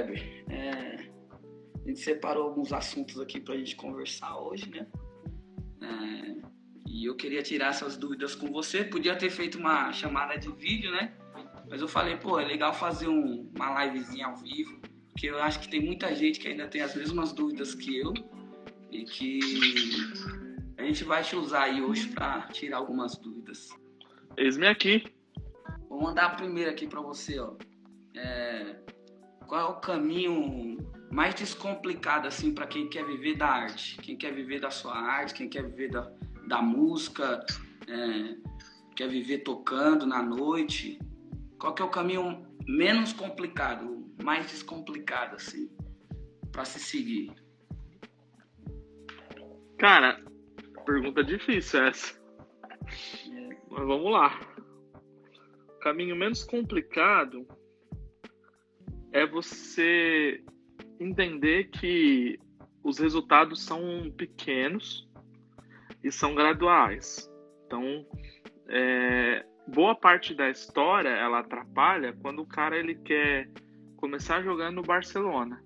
[0.00, 1.10] Kleber, é,
[1.84, 4.86] a gente separou alguns assuntos aqui para a gente conversar hoje, né?
[5.82, 6.36] É,
[6.86, 8.84] e eu queria tirar essas dúvidas com você.
[8.84, 11.14] Podia ter feito uma chamada de vídeo, né?
[11.68, 15.60] Mas eu falei, pô, é legal fazer um, uma livezinha ao vivo, porque eu acho
[15.60, 18.12] que tem muita gente que ainda tem as mesmas dúvidas que eu
[18.90, 19.40] e que
[20.76, 23.68] a gente vai te usar aí hoje para tirar algumas dúvidas.
[24.36, 25.04] Eis-me aqui.
[25.88, 27.54] Vou mandar a primeira aqui para você, ó.
[28.16, 28.76] É,
[29.50, 30.78] qual é o caminho
[31.10, 35.34] mais descomplicado assim para quem quer viver da arte, quem quer viver da sua arte,
[35.34, 36.08] quem quer viver da,
[36.46, 37.44] da música,
[37.88, 38.36] é,
[38.94, 41.00] quer viver tocando na noite?
[41.58, 45.68] Qual que é o caminho menos complicado, mais descomplicado assim
[46.52, 47.32] para se seguir?
[49.78, 50.24] Cara,
[50.86, 52.14] pergunta difícil essa.
[53.32, 53.48] É.
[53.68, 54.40] Mas vamos lá.
[55.70, 57.48] O caminho menos complicado
[59.12, 60.42] é você
[60.98, 62.38] entender que
[62.82, 65.08] os resultados são pequenos
[66.02, 67.30] e são graduais.
[67.66, 68.06] Então,
[68.68, 73.48] é, boa parte da história ela atrapalha quando o cara ele quer
[73.96, 75.62] começar jogando no Barcelona.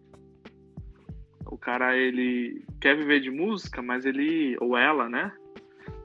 [1.47, 5.33] O cara ele quer viver de música, mas ele ou ela, né?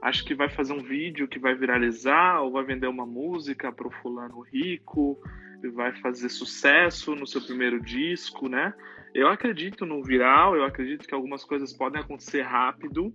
[0.02, 3.88] Acha que vai fazer um vídeo que vai viralizar ou vai vender uma música para
[3.88, 5.20] o fulano rico
[5.68, 8.74] vai fazer sucesso no seu primeiro disco, né?
[9.14, 13.14] Eu acredito no viral, eu acredito que algumas coisas podem acontecer rápido,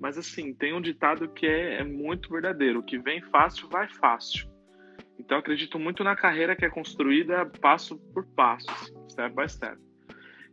[0.00, 3.88] mas assim, tem um ditado que é, é muito verdadeiro: o que vem fácil, vai
[3.88, 4.50] fácil.
[5.18, 9.78] Então, acredito muito na carreira que é construída passo por passo, assim, step by step.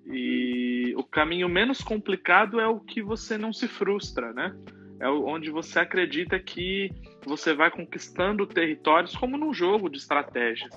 [0.06, 4.56] E o caminho menos complicado é o que você não se frustra, né?
[5.00, 6.92] É onde você acredita que
[7.26, 10.70] você vai conquistando territórios, como num jogo de estratégias.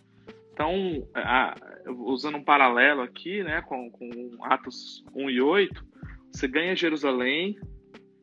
[0.53, 1.55] Então, a,
[1.89, 4.11] usando um paralelo aqui, né, com, com
[4.43, 5.85] Atos 1 e 8,
[6.31, 7.59] você ganha Jerusalém,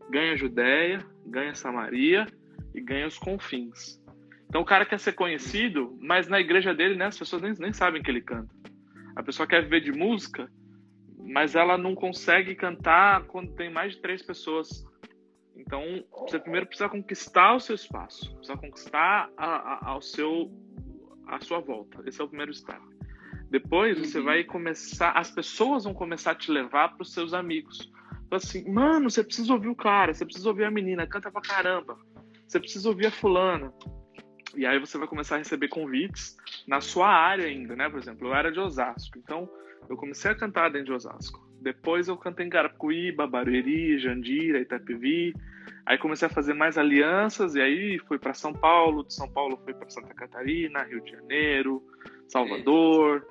[0.09, 2.27] ganha Judéia, ganha Samaria
[2.73, 3.99] e ganha os confins.
[4.47, 7.73] Então, o cara quer ser conhecido, mas na igreja dele, né, as pessoas nem, nem
[7.73, 8.53] sabem que ele canta.
[9.15, 10.49] A pessoa quer viver de música,
[11.17, 14.85] mas ela não consegue cantar quando tem mais de três pessoas.
[15.55, 20.51] Então, você primeiro precisa conquistar o seu espaço, precisa conquistar a, a, ao seu
[21.29, 22.01] à sua volta.
[22.05, 22.79] Esse é o primeiro step.
[23.49, 24.03] Depois uhum.
[24.03, 27.91] você vai começar, as pessoas vão começar a te levar para os seus amigos.
[28.25, 31.41] Então, assim, mano, você precisa ouvir o cara, você precisa ouvir a menina, canta pra
[31.41, 31.97] caramba.
[32.47, 33.73] Você precisa ouvir a fulana.
[34.55, 37.89] E aí você vai começar a receber convites na sua área ainda, né?
[37.89, 39.49] Por exemplo, eu era de Osasco, então
[39.89, 41.47] eu comecei a cantar dentro de Osasco.
[41.61, 45.33] Depois eu cantei em Carapicuíba, Barueri, Jandira, Itapevi.
[45.89, 49.59] Aí comecei a fazer mais alianças e aí fui para São Paulo, de São Paulo
[49.63, 51.83] fui para Santa Catarina, Rio de Janeiro,
[52.27, 53.27] Salvador.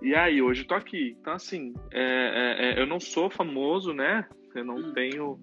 [0.00, 1.18] E aí hoje tô aqui.
[1.20, 4.26] Então assim, é, é, é, eu não sou famoso, né?
[4.54, 4.92] Eu não hum.
[4.94, 5.38] tenho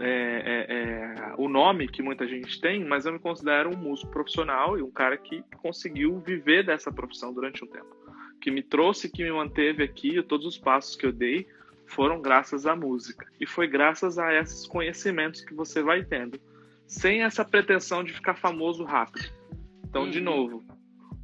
[0.00, 4.12] é, é, é, o nome que muita gente tem, mas eu me considero um músico
[4.12, 7.96] profissional e um cara que conseguiu viver dessa profissão durante um tempo,
[8.40, 11.48] que me trouxe, que me manteve aqui, todos os passos que eu dei
[11.86, 13.26] foram graças à música.
[13.40, 16.40] E foi graças a esses conhecimentos que você vai tendo,
[16.86, 19.30] sem essa pretensão de ficar famoso rápido.
[19.84, 20.10] Então, uhum.
[20.10, 20.64] de novo,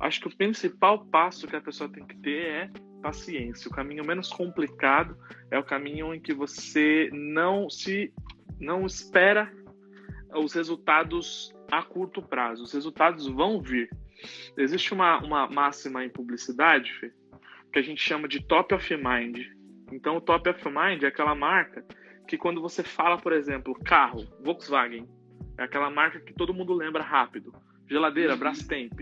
[0.00, 2.70] acho que o principal passo que a pessoa tem que ter é
[3.02, 3.68] paciência.
[3.68, 5.16] O caminho menos complicado
[5.50, 8.12] é o caminho em que você não se
[8.58, 9.52] não espera
[10.34, 12.62] os resultados a curto prazo.
[12.62, 13.90] Os resultados vão vir.
[14.56, 17.12] Existe uma, uma máxima em publicidade, Fê,
[17.72, 19.38] que a gente chama de top of mind.
[19.92, 21.84] Então, o top of mind é aquela marca
[22.26, 25.06] que quando você fala, por exemplo, carro, Volkswagen,
[25.58, 27.52] é aquela marca que todo mundo lembra rápido.
[27.88, 28.38] Geladeira, uhum.
[28.38, 29.00] Brastemp.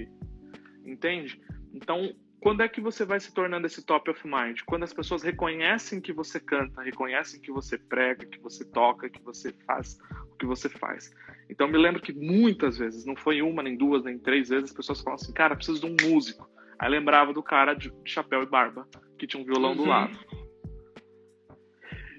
[0.84, 1.40] Entende?
[1.72, 4.60] Então, quando é que você vai se tornando esse top of mind?
[4.66, 9.22] Quando as pessoas reconhecem que você canta, reconhecem que você prega, que você toca, que
[9.22, 9.98] você faz
[10.32, 11.14] o que você faz.
[11.48, 14.76] Então, me lembro que muitas vezes, não foi uma, nem duas, nem três vezes, as
[14.76, 16.48] pessoas falam assim, cara, preciso de um músico.
[16.78, 18.88] Aí lembrava do cara de chapéu e barba,
[19.18, 19.76] que tinha um violão uhum.
[19.76, 20.18] do lado.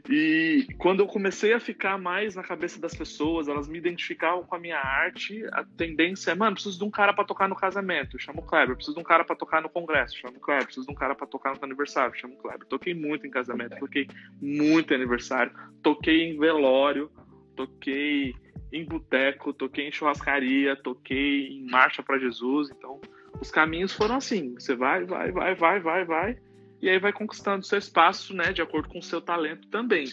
[0.09, 4.56] E quando eu comecei a ficar mais na cabeça das pessoas, elas me identificavam com
[4.56, 8.19] a minha arte, a tendência é, mano, preciso de um cara para tocar no casamento,
[8.19, 10.88] chamo o Kleber, preciso de um cara para tocar no congresso, chamo o Kleber, preciso
[10.88, 12.65] de um cara para tocar no aniversário, chamo o Kleber.
[12.68, 14.07] Toquei muito em casamento, toquei
[14.42, 15.53] muito em aniversário,
[15.83, 17.12] toquei em velório,
[17.56, 18.33] toquei
[18.71, 23.00] em boteco, toquei em churrascaria, toquei em marcha para Jesus, então
[23.39, 26.38] os caminhos foram assim, você vai, vai, vai, vai, vai, vai,
[26.81, 30.06] e aí vai conquistando seu espaço, né, de acordo com o seu talento também.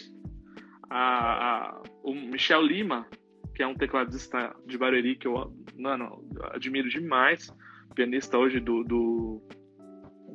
[0.89, 3.07] A, a, o Michel Lima,
[3.55, 7.53] que é um tecladista de Barueri que eu, mano, admiro demais,
[7.95, 9.41] pianista hoje do, do,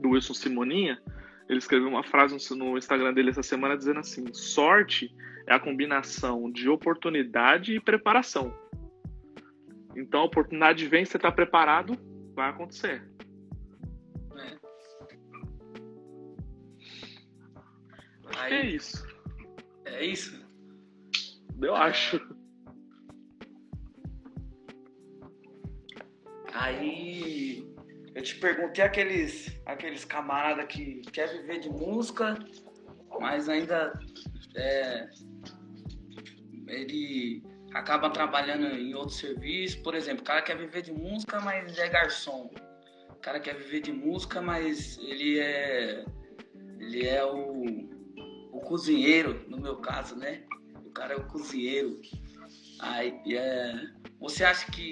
[0.00, 1.00] do Wilson Simoninha,
[1.48, 5.14] Ele escreveu uma frase no Instagram dele essa semana dizendo assim: sorte
[5.46, 8.52] é a combinação de oportunidade e preparação.
[9.96, 11.96] Então a oportunidade vem, você está preparado,
[12.34, 13.13] vai acontecer.
[18.36, 19.06] Aí, que é isso.
[19.84, 20.44] É isso?
[21.60, 21.80] Eu é...
[21.80, 22.20] acho.
[26.52, 27.66] Aí
[28.14, 32.38] eu te perguntei aqueles, aqueles camaradas que quer viver de música,
[33.20, 33.92] mas ainda
[34.56, 35.08] é,
[36.68, 37.42] ele
[37.72, 39.82] acaba trabalhando em outro serviço.
[39.82, 42.50] Por exemplo, o cara quer viver de música, mas é garçom.
[43.10, 46.04] O cara quer viver de música, mas ele é
[46.78, 47.53] ele é o
[48.64, 50.44] cozinheiro, no meu caso, né?
[50.84, 52.00] O cara é o cozinheiro.
[52.80, 53.86] Aí, é,
[54.20, 54.82] você acha que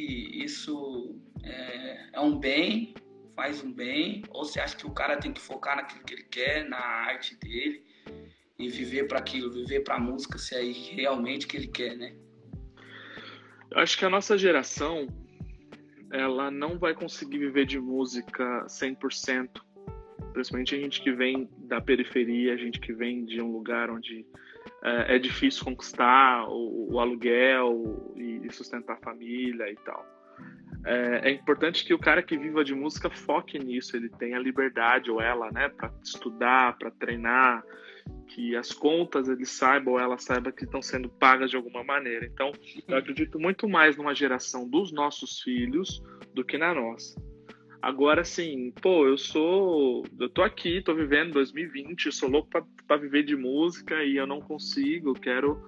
[0.45, 2.95] isso é, é um bem,
[3.35, 6.25] faz um bem, ou você acha que o cara tem que focar naquilo que ele
[6.25, 7.85] quer, na arte dele
[8.59, 10.63] e viver para aquilo, viver para a música, se é
[10.95, 12.15] realmente que ele quer, né?
[13.71, 15.07] Eu acho que a nossa geração
[16.13, 19.49] ela não vai conseguir viver de música 100%,
[20.33, 24.27] principalmente a gente que vem da periferia, a gente que vem de um lugar onde
[24.83, 30.13] é, é difícil conquistar o, o aluguel e, e sustentar a família e tal
[30.85, 35.11] é, é, importante que o cara que viva de música foque nisso, ele tenha liberdade,
[35.11, 37.65] ou ela, né, para estudar, para treinar,
[38.27, 42.27] que as contas ele saiba ou ela saiba que estão sendo pagas de alguma maneira.
[42.27, 42.51] Então,
[42.89, 46.03] eu acredito muito mais numa geração dos nossos filhos
[46.35, 47.21] do que na nossa.
[47.83, 50.05] Agora, sim, pô, eu sou.
[50.21, 52.49] Eu tô aqui, tô vivendo 2020, eu sou louco
[52.87, 55.61] para viver de música e eu não consigo, quero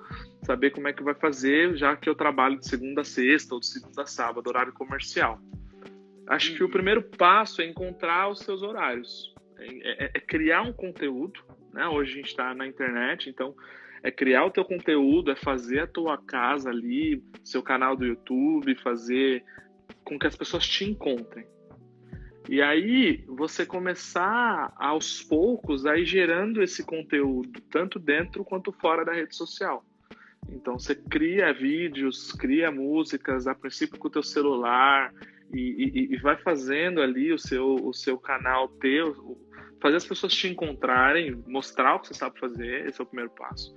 [0.45, 3.61] saber como é que vai fazer, já que eu trabalho de segunda a sexta ou
[3.61, 5.41] de segunda a sábado, horário comercial.
[6.29, 6.57] Acho uhum.
[6.57, 6.73] que o uhum.
[6.73, 11.41] primeiro passo é encontrar os seus horários, é, é, é criar um conteúdo.
[11.73, 11.85] Né?
[11.89, 13.57] Hoje a gente está na internet, então
[14.05, 18.73] é criar o teu conteúdo, é fazer a tua casa ali, seu canal do YouTube,
[18.77, 19.43] fazer
[20.05, 21.45] com que as pessoas te encontrem.
[22.49, 29.05] E aí você começar aos poucos a ir gerando esse conteúdo, tanto dentro quanto fora
[29.05, 29.85] da rede social.
[30.51, 35.13] Então você cria vídeos, cria músicas, a princípio com o teu celular
[35.53, 39.39] e, e, e vai fazendo ali o seu, o seu canal teu,
[39.81, 43.31] fazer as pessoas te encontrarem, mostrar o que você sabe fazer, esse é o primeiro
[43.31, 43.75] passo.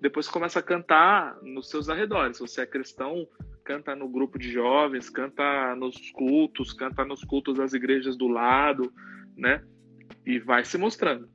[0.00, 2.36] Depois começa a cantar nos seus arredores.
[2.36, 3.26] Se você é cristão,
[3.68, 8.90] canta no grupo de jovens, canta nos cultos, canta nos cultos das igrejas do lado,
[9.36, 9.62] né?
[10.24, 11.28] E vai se mostrando.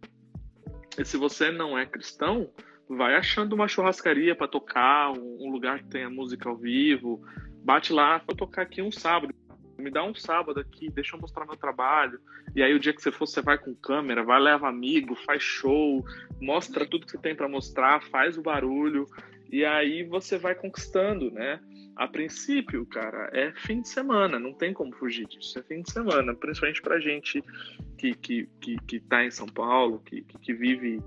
[0.98, 2.50] E se você não é cristão,
[2.90, 7.24] vai achando uma churrascaria para tocar, um, lugar que tenha música ao vivo,
[7.64, 9.32] bate lá, vou tocar aqui um sábado.
[9.78, 12.20] Me dá um sábado aqui, deixa eu mostrar meu trabalho.
[12.56, 15.44] E aí o dia que você for, você vai com câmera, vai leva amigo, faz
[15.44, 16.04] show,
[16.42, 19.06] mostra tudo que você tem para mostrar, faz o barulho
[19.54, 21.60] e aí você vai conquistando, né?
[21.96, 25.60] A princípio, cara, é fim de semana, não tem como fugir disso.
[25.60, 27.44] É fim de semana, principalmente pra gente
[27.98, 31.00] que, que, que, que tá em São Paulo, que, que, vive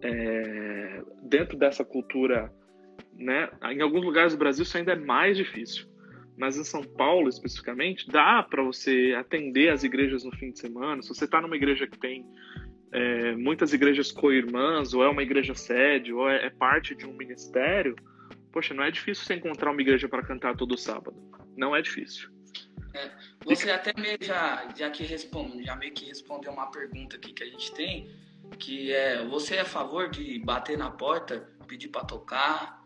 [0.00, 2.52] é, dentro dessa cultura,
[3.16, 3.48] né?
[3.70, 5.86] Em alguns lugares do Brasil isso ainda é mais difícil,
[6.36, 11.02] mas em São Paulo especificamente dá para você atender as igrejas no fim de semana.
[11.02, 12.26] Se você está numa igreja que tem
[12.92, 17.14] é, muitas igrejas co-irmãs, ou é uma igreja sede, ou é, é, parte de um
[17.14, 17.96] ministério,
[18.52, 21.16] poxa, não é difícil você encontrar uma igreja para cantar todo sábado.
[21.56, 22.30] Não é difícil.
[22.94, 23.10] É,
[23.44, 27.42] você até meio já, já que responde, já meio que respondeu uma pergunta aqui que
[27.42, 28.08] a gente tem
[28.58, 32.84] que é você é a favor de bater na porta, pedir para tocar,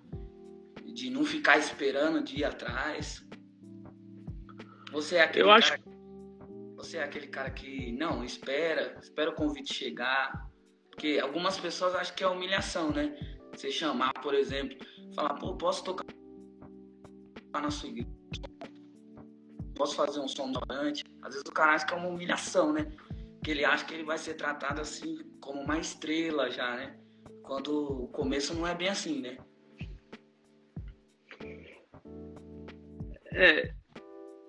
[0.85, 3.26] de não ficar esperando de ir atrás.
[4.92, 5.73] Você é aquele Eu acho...
[5.73, 5.82] cara,
[6.76, 10.49] você é aquele cara que não espera, espera o convite chegar,
[10.90, 13.36] porque algumas pessoas acham que é humilhação, né?
[13.56, 14.76] Você chamar, por exemplo,
[15.14, 16.04] falar, pô, posso tocar
[17.54, 18.08] na sua igreja?
[19.75, 21.04] Posso fazer um som durante?
[21.22, 22.86] Às vezes o cara acha que é uma humilhação, né?
[23.46, 26.96] que ele acha que ele vai ser tratado assim como uma estrela já, né?
[27.44, 29.38] Quando o começo não é bem assim, né?
[33.32, 33.72] É,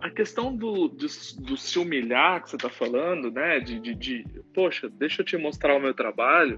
[0.02, 3.60] a questão do, do, do se humilhar que você está falando, né?
[3.60, 6.58] De, de, de, poxa, deixa eu te mostrar o meu trabalho,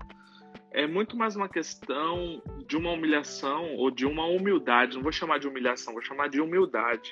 [0.72, 4.96] é muito mais uma questão de uma humilhação ou de uma humildade.
[4.96, 7.12] Não vou chamar de humilhação, vou chamar de humildade,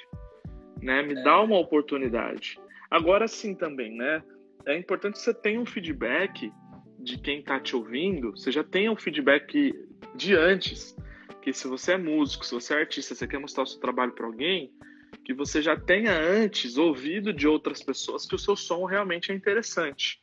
[0.82, 1.02] né?
[1.02, 1.24] Me é.
[1.24, 2.60] dá uma oportunidade.
[2.90, 4.24] Agora sim também, né?
[4.68, 6.52] é importante que você tenha um feedback
[7.00, 9.74] de quem está te ouvindo, você já tenha um feedback
[10.14, 10.96] de antes,
[11.42, 14.12] que se você é músico, se você é artista, você quer mostrar o seu trabalho
[14.12, 14.70] para alguém,
[15.24, 19.36] que você já tenha antes ouvido de outras pessoas que o seu som realmente é
[19.36, 20.20] interessante.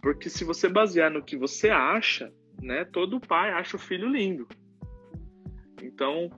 [0.00, 4.46] Porque se você basear no que você acha, né, todo pai acha o filho lindo.
[5.82, 6.30] Então,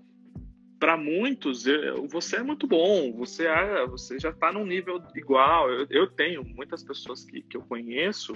[0.79, 1.65] para muitos,
[2.09, 5.71] você é muito bom, você, é, você já está num nível igual.
[5.71, 8.33] Eu, eu, tenho muitas pessoas que, que eu conheço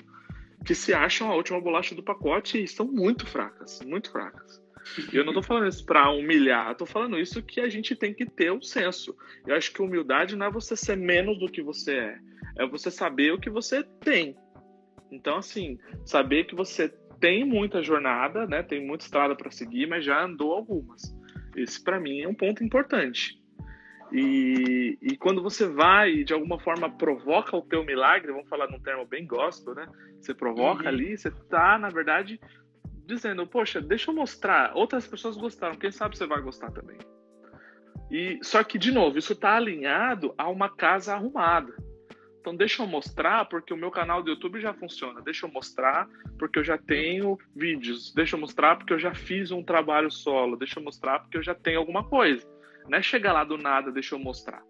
[0.64, 4.62] que se acham a última bolacha do pacote e estão muito fracas, muito fracas.
[5.12, 8.12] E eu não estou falando isso para humilhar, estou falando isso que a gente tem
[8.12, 9.17] que ter um senso.
[9.47, 12.19] Eu acho que humildade não é você ser menos do que você é,
[12.59, 14.37] é você saber o que você tem.
[15.11, 16.93] Então, assim, saber que você
[17.25, 18.62] tem muita jornada, né?
[18.62, 21.16] Tem muita estrada para seguir, mas já andou algumas.
[21.57, 23.43] Esse para mim é um ponto importante.
[24.12, 28.71] E, e, quando você vai e de alguma forma provoca o teu milagre, vamos falar
[28.71, 29.88] num termo bem gospel, né?
[30.21, 30.88] Você provoca uhum.
[30.88, 32.38] ali, você tá, na verdade,
[33.07, 34.76] dizendo, poxa, deixa eu mostrar.
[34.76, 36.99] Outras pessoas gostaram, quem sabe você vai gostar também.
[38.11, 41.75] E só que de novo, isso está alinhado a uma casa arrumada.
[42.44, 45.22] Então deixa eu mostrar porque o meu canal do YouTube já funciona.
[45.22, 46.06] Deixa eu mostrar
[46.38, 48.12] porque eu já tenho vídeos.
[48.12, 50.54] Deixa eu mostrar porque eu já fiz um trabalho solo.
[50.54, 52.46] Deixa eu mostrar porque eu já tenho alguma coisa.
[52.86, 54.62] Não é chegar lá do nada, deixa eu mostrar.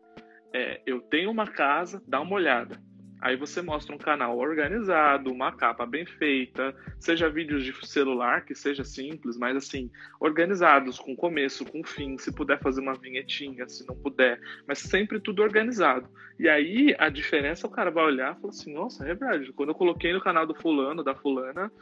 [0.55, 2.81] É, eu tenho uma casa, dá uma olhada.
[3.25, 8.55] Aí você mostra um canal organizado, uma capa bem feita, seja vídeos de celular, que
[8.55, 9.91] seja simples, mas assim,
[10.21, 14.39] organizados, com começo, com fim, se puder fazer uma vinhetinha, se não puder,
[14.69, 16.07] mas sempre tudo organizado.
[16.39, 19.71] E aí a diferença o cara vai olhar e falar assim: "Nossa, é verdade, quando
[19.71, 21.73] eu coloquei no canal do fulano, da fulana,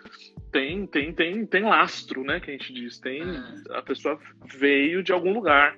[0.52, 3.78] tem tem tem tem lastro, né, que a gente diz, tem é.
[3.78, 5.76] a pessoa veio de algum lugar".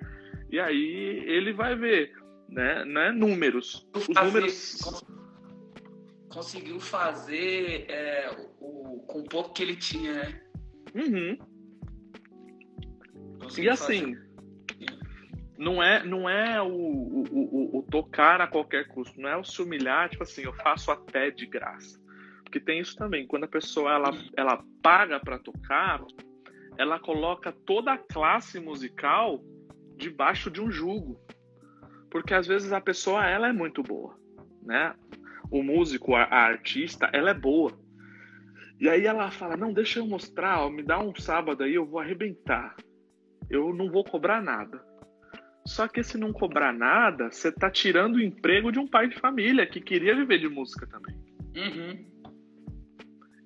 [0.50, 2.12] E aí ele vai ver,
[2.50, 3.88] né, né números.
[3.94, 5.02] Os números
[6.34, 8.28] conseguiu fazer é,
[8.60, 10.40] o, com o pouco que ele tinha, né?
[10.94, 11.38] Uhum.
[13.56, 14.16] e assim,
[15.56, 19.44] não é, não é o, o, o, o, tocar a qualquer custo, não é o
[19.44, 22.00] se humilhar, tipo assim, eu faço até de graça.
[22.42, 26.04] Porque tem isso também, quando a pessoa ela, ela paga para tocar,
[26.76, 29.40] ela coloca toda a classe musical
[29.96, 31.20] debaixo de um jugo.
[32.10, 34.16] Porque às vezes a pessoa ela é muito boa,
[34.62, 34.94] né?
[35.50, 37.78] O músico, a, a, artista, ela é boa.
[38.80, 41.86] E aí ela fala: Não, deixa eu mostrar, ó, me dá um sábado aí, eu
[41.86, 42.74] vou arrebentar.
[43.50, 44.82] Eu não vou cobrar nada.
[45.66, 49.18] Só que se não cobrar nada, você tá tirando o emprego de um pai de
[49.18, 51.14] família que queria viver de música também.
[51.56, 52.04] Uhum.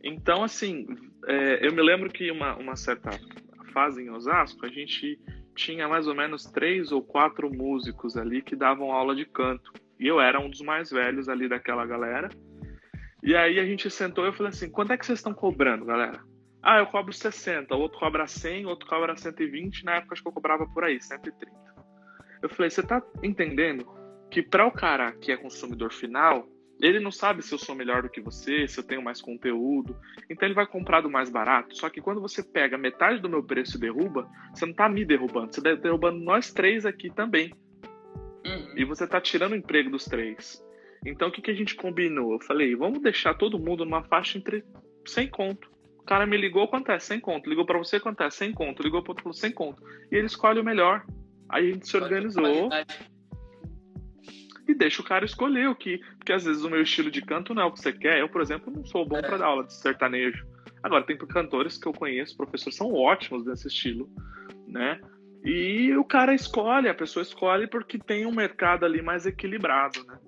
[0.02, 0.86] Então, assim,
[1.26, 3.10] é, eu me lembro que uma, uma certa
[3.72, 5.18] fase em Osasco, a gente
[5.54, 9.72] tinha mais ou menos três ou quatro músicos ali que davam aula de canto.
[9.98, 12.28] E eu era um dos mais velhos ali daquela galera.
[13.22, 15.84] E aí a gente sentou e eu falei assim: quanto é que vocês estão cobrando,
[15.84, 16.20] galera?
[16.62, 19.84] Ah, eu cobro 60, o outro cobra 100, o outro cobra 120.
[19.84, 21.56] Na época acho que eu cobrava por aí, 130.
[22.42, 23.86] Eu falei: você tá entendendo
[24.30, 26.48] que para o cara que é consumidor final,
[26.80, 29.96] ele não sabe se eu sou melhor do que você, se eu tenho mais conteúdo.
[30.30, 31.76] Então ele vai comprar do mais barato.
[31.76, 35.04] Só que quando você pega metade do meu preço e derruba, você não tá me
[35.04, 37.52] derrubando, você tá derrubando nós três aqui também.
[38.48, 38.72] Uhum.
[38.76, 40.64] E você tá tirando o emprego dos três.
[41.04, 42.32] Então o que, que a gente combinou?
[42.32, 44.64] Eu falei, vamos deixar todo mundo numa faixa entre
[45.06, 45.70] 100 conto.
[45.98, 46.98] O cara me ligou, quanto é?
[46.98, 47.48] 100 conto.
[47.48, 48.30] Ligou para você, quanto é?
[48.30, 48.82] 100 conto.
[48.82, 49.82] Ligou para outro, falou 100 conto.
[50.10, 51.04] E ele escolhe o melhor.
[51.48, 52.70] Aí a gente se organizou.
[54.66, 55.98] E deixa o cara escolher o que.
[56.18, 58.20] Porque às vezes o meu estilo de canto não é o que você quer.
[58.20, 59.22] Eu, por exemplo, não sou bom é.
[59.22, 60.46] para dar aula de sertanejo.
[60.82, 64.08] Agora, tem cantores que eu conheço, professores, são ótimos nesse estilo,
[64.66, 65.00] né?
[65.44, 70.18] E o cara escolhe, a pessoa escolhe porque tem um mercado ali mais equilibrado, né?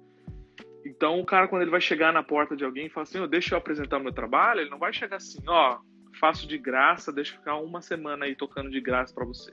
[0.85, 3.27] Então o cara, quando ele vai chegar na porta de alguém e fala assim, oh,
[3.27, 6.57] deixa eu apresentar o meu trabalho, ele não vai chegar assim, ó, oh, faço de
[6.59, 9.51] graça, deixa eu ficar uma semana aí tocando de graça para você.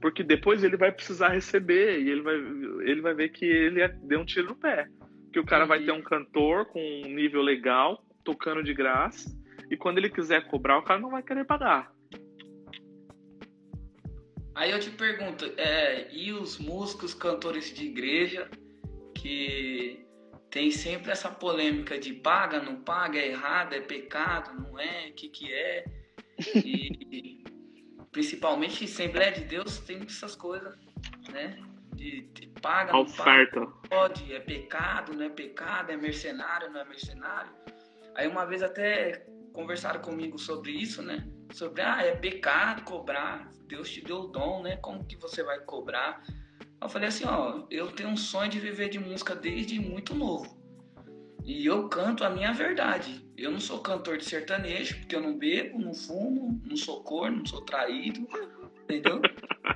[0.00, 4.20] Porque depois ele vai precisar receber e ele vai, ele vai ver que ele deu
[4.20, 4.88] um tiro no pé.
[5.32, 9.30] Que o cara vai ter um cantor com um nível legal, tocando de graça,
[9.70, 11.93] e quando ele quiser cobrar, o cara não vai querer pagar.
[14.54, 18.48] Aí eu te pergunto, é, e os músicos, cantores de igreja,
[19.14, 20.06] que
[20.48, 25.14] tem sempre essa polêmica de paga, não paga, é errado, é pecado, não é, o
[25.14, 25.84] que que é?
[26.54, 27.42] E
[28.12, 30.78] principalmente em Assembleia de Deus tem essas coisas,
[31.32, 31.58] né?
[31.92, 33.60] De, de paga, não Oferta.
[33.60, 37.50] paga, pode, é pecado, não é pecado, é mercenário, não é mercenário.
[38.14, 41.26] Aí uma vez até conversaram comigo sobre isso, né?
[41.52, 44.76] Sobre, ah, é pecado cobrar, Deus te deu o dom, né?
[44.76, 46.22] Como que você vai cobrar?
[46.82, 50.58] Eu falei assim, ó, eu tenho um sonho de viver de música desde muito novo.
[51.44, 53.24] E eu canto a minha verdade.
[53.36, 57.38] Eu não sou cantor de sertanejo, porque eu não bebo, não fumo, não sou corno,
[57.38, 58.26] não sou traído,
[58.82, 59.20] entendeu?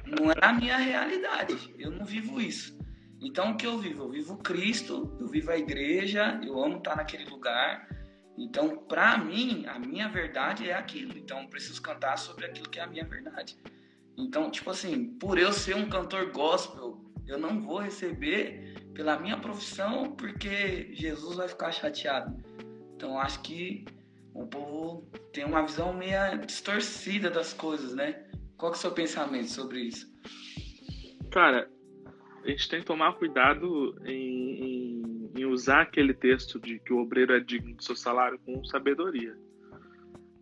[0.06, 1.56] Não é a minha realidade.
[1.78, 2.76] Eu não vivo isso.
[3.20, 4.04] Então o que eu vivo?
[4.04, 7.97] Eu vivo Cristo, eu vivo a igreja, eu amo estar naquele lugar
[8.38, 11.18] Então, para mim, a minha verdade é aquilo.
[11.18, 13.59] Então, preciso cantar sobre aquilo que é a minha verdade.
[14.16, 19.37] Então, tipo assim, por eu ser um cantor gospel, eu não vou receber pela minha
[19.37, 22.37] profissão porque Jesus vai ficar chateado.
[22.95, 23.85] Então, acho que
[24.35, 28.25] o povo tem uma visão meio distorcida das coisas, né?
[28.57, 30.12] Qual é o seu pensamento sobre isso?
[31.30, 31.71] Cara,
[32.45, 35.02] a gente tem que tomar cuidado em, em,
[35.37, 39.37] em, usar aquele texto de que o obreiro é digno do seu salário com sabedoria.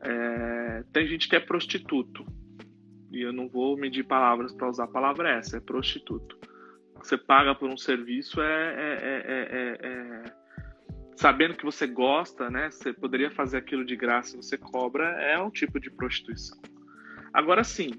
[0.01, 2.27] É, tem gente que é prostituto,
[3.11, 6.39] e eu não vou medir palavras para usar a palavra essa, é prostituto.
[6.97, 10.25] Você paga por um serviço é, é, é,
[11.17, 12.71] sabendo que você gosta, né?
[12.71, 16.61] Você poderia fazer aquilo de graça, você cobra, é um tipo de prostituição.
[17.33, 17.91] Agora sim,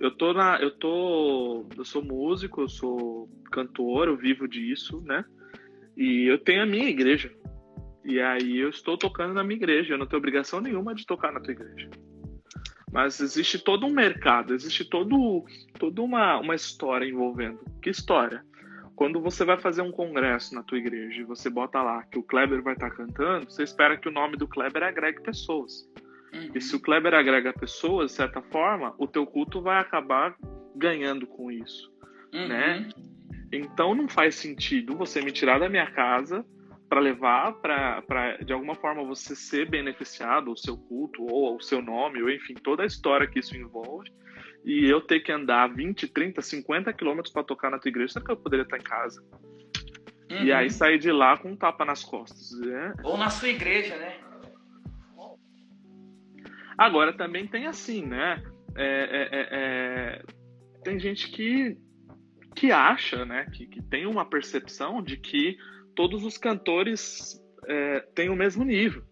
[0.00, 5.24] eu tô na, eu tô, eu sou músico, eu sou cantor, eu vivo disso, né?
[5.96, 7.30] E eu tenho a minha igreja.
[8.04, 9.94] E aí eu estou tocando na minha igreja.
[9.94, 11.88] Eu não tenho obrigação nenhuma de tocar na tua igreja.
[12.92, 15.44] Mas existe todo um mercado, existe todo,
[15.78, 17.60] toda uma, uma história envolvendo.
[17.80, 18.44] Que história?
[18.96, 22.22] Quando você vai fazer um congresso na tua igreja e você bota lá que o
[22.22, 25.88] Kleber vai estar cantando, você espera que o nome do Kleber agregue pessoas.
[26.34, 26.50] Uhum.
[26.54, 30.36] E se o Kleber agrega pessoas, de certa forma, o teu culto vai acabar
[30.76, 31.90] ganhando com isso,
[32.34, 32.48] uhum.
[32.48, 32.88] né?
[33.52, 36.44] Então não faz sentido você me tirar da minha casa
[36.88, 41.80] para levar para de alguma forma você ser beneficiado, o seu culto ou o seu
[41.80, 44.10] nome, ou enfim, toda a história que isso envolve,
[44.64, 48.24] e eu ter que andar 20, 30, 50 quilômetros para tocar na tua igreja, será
[48.24, 49.22] que eu poderia estar em casa?
[50.30, 50.44] Uhum.
[50.44, 52.50] E aí sair de lá com um tapa nas costas.
[52.60, 52.94] Né?
[53.02, 54.18] Ou na sua igreja, né?
[56.76, 58.42] Agora também tem assim, né?
[58.74, 60.22] É, é, é, é,
[60.82, 61.76] tem gente que,
[62.60, 63.46] que acha, né?
[63.50, 65.56] Que, que tem uma percepção de que
[65.96, 69.02] todos os cantores é, têm o mesmo nível.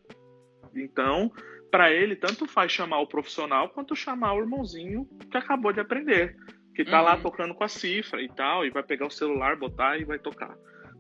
[0.75, 1.33] Então,
[1.71, 6.37] para ele, tanto faz chamar o profissional quanto chamar o irmãozinho que acabou de aprender,
[6.75, 7.07] que tá uhum.
[7.07, 10.19] lá tocando com a cifra e tal, e vai pegar o celular, botar e vai
[10.19, 10.55] tocar.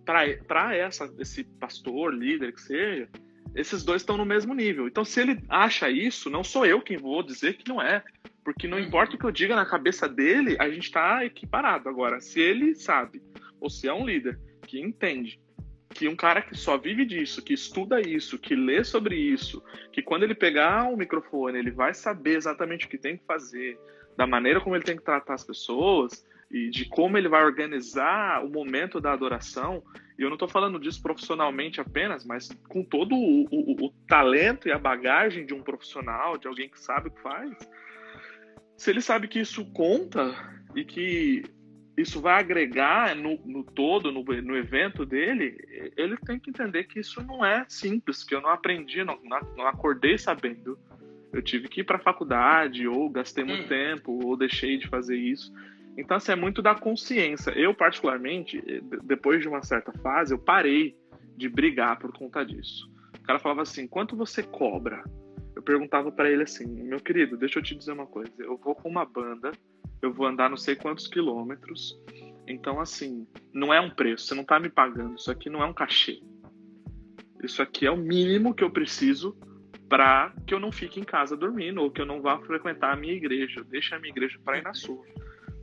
[0.07, 3.11] Para essa esse pastor, líder que seja,
[3.55, 4.88] esses dois estão no mesmo nível.
[4.88, 8.03] Então, se ele acha isso, não sou eu quem vou dizer que não é.
[8.48, 11.87] Porque não importa o que eu diga na cabeça dele, a gente está equiparado.
[11.87, 13.20] Agora, se ele sabe,
[13.61, 15.38] ou se é um líder que entende
[15.90, 20.00] que um cara que só vive disso, que estuda isso, que lê sobre isso, que
[20.00, 23.78] quando ele pegar o um microfone, ele vai saber exatamente o que tem que fazer,
[24.16, 28.42] da maneira como ele tem que tratar as pessoas e de como ele vai organizar
[28.42, 29.82] o momento da adoração,
[30.18, 34.66] e eu não estou falando disso profissionalmente apenas, mas com todo o, o, o, talento
[34.68, 37.54] e a bagagem de um profissional, de alguém que sabe o que faz.
[38.79, 40.35] Se ele sabe que isso conta
[40.75, 41.43] e que
[41.97, 45.59] isso vai agregar no, no todo, no, no, evento dele,
[45.97, 49.19] ele tem que entender que isso não é simples, que eu não aprendi, não,
[49.57, 50.79] não acordei sabendo.
[51.33, 53.69] Eu tive que ir para a faculdade, ou gastei muito hum.
[53.69, 55.53] tempo, ou deixei de fazer isso.
[55.97, 57.51] Então, assim, é muito da consciência.
[57.51, 58.62] Eu, particularmente,
[59.03, 60.97] depois de uma certa fase, eu parei
[61.37, 62.88] de brigar por conta disso.
[63.17, 65.03] O cara falava assim: quanto você cobra?
[65.59, 68.33] Eu perguntava para ele assim: meu querido, deixa eu te dizer uma coisa.
[68.38, 69.51] Eu vou com uma banda,
[70.01, 72.01] eu vou andar não sei quantos quilômetros.
[72.47, 75.16] Então, assim, não é um preço, você não tá me pagando.
[75.16, 76.23] Isso aqui não é um cachê.
[77.42, 79.37] Isso aqui é o mínimo que eu preciso
[79.88, 82.97] para que eu não fique em casa dormindo ou que eu não vá frequentar a
[82.97, 83.64] minha igreja.
[83.64, 85.05] Deixa a minha igreja para ir na sua.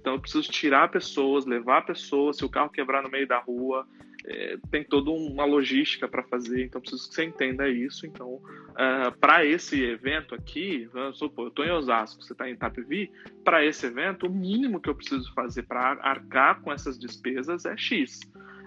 [0.02, 3.88] Então eu preciso tirar pessoas, levar pessoas, se o carro quebrar no meio da rua,
[4.28, 8.08] é, tem toda uma logística para fazer, então preciso que você entenda isso.
[8.08, 8.42] Então, uh,
[8.78, 13.12] é, para esse evento aqui, vamos supor, eu estou em Osasco, você está em Itapevi,
[13.44, 17.78] para esse evento, o mínimo que eu preciso fazer para arcar com essas despesas é
[17.78, 18.20] X.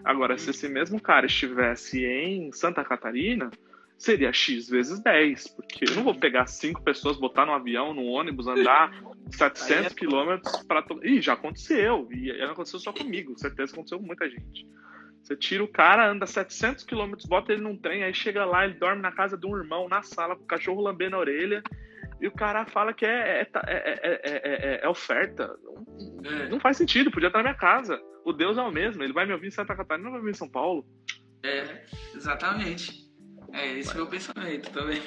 [0.05, 3.51] Agora, se esse mesmo cara estivesse em Santa Catarina,
[3.97, 8.05] seria X vezes 10, porque eu não vou pegar cinco pessoas, botar no avião, no
[8.05, 8.93] ônibus, andar
[9.33, 10.85] 700 é quilômetros para.
[11.03, 14.65] Ih, já aconteceu, e não aconteceu só comigo, certeza que aconteceu com muita gente.
[15.29, 18.79] Você tira o cara, anda 700 quilômetros, bota ele num trem, aí chega lá, ele
[18.79, 21.63] dorme na casa de um irmão, na sala, com o cachorro lambendo a orelha,
[22.19, 25.55] e o cara fala que é, é, é, é oferta.
[26.23, 28.01] Não, não faz sentido, podia estar na minha casa.
[28.25, 30.29] O Deus é o mesmo, ele vai me ouvir em Santa Catarina, não vai me
[30.29, 30.87] ouvir em São Paulo.
[31.43, 33.07] É, exatamente.
[33.53, 35.03] É esse é o meu pensamento também.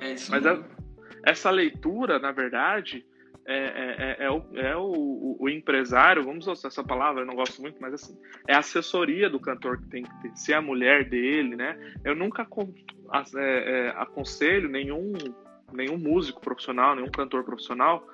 [0.00, 0.06] é.
[0.08, 0.44] é, isso Mas
[1.26, 3.04] essa leitura, na verdade,
[3.46, 7.60] é, é, é, o, é o, o, empresário, vamos usar essa palavra, eu não gosto
[7.60, 10.62] muito, mas assim, é a assessoria do cantor que tem que ter, se é a
[10.62, 11.76] mulher dele, né?
[12.04, 12.46] Eu nunca
[13.36, 15.12] é, é, aconselho nenhum,
[15.72, 18.06] nenhum músico profissional, nenhum cantor profissional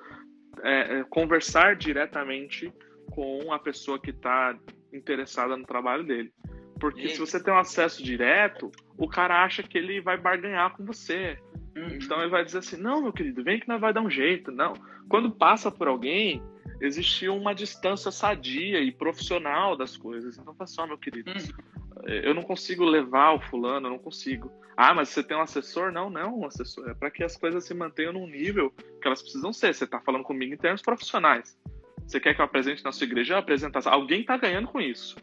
[0.63, 2.73] é, conversar diretamente
[3.11, 4.57] com a pessoa que está
[4.93, 6.31] interessada no trabalho dele
[6.79, 7.13] Porque Eita.
[7.13, 11.37] se você tem um acesso direto, o cara acha que ele vai barganhar com você.
[11.75, 11.97] Uhum.
[12.01, 14.51] Então ele vai dizer assim: não, meu querido, vem que nós vai dar um jeito.
[14.51, 14.73] Não.
[15.07, 16.41] Quando passa por alguém,
[16.81, 20.37] existia uma distância sadia e profissional das coisas.
[20.37, 22.07] Então, fala só, meu querido, uhum.
[22.07, 24.51] eu não consigo levar o fulano, eu não consigo.
[24.77, 25.91] Ah, mas você tem um assessor?
[25.91, 26.89] Não, não um assessor.
[26.89, 29.73] É para que as coisas se mantenham num nível que elas precisam ser.
[29.73, 31.59] Você está falando comigo em termos profissionais.
[32.07, 33.37] Você quer que eu apresente na sua igreja?
[33.37, 33.85] Apresentar.
[33.87, 35.17] Alguém está ganhando com isso.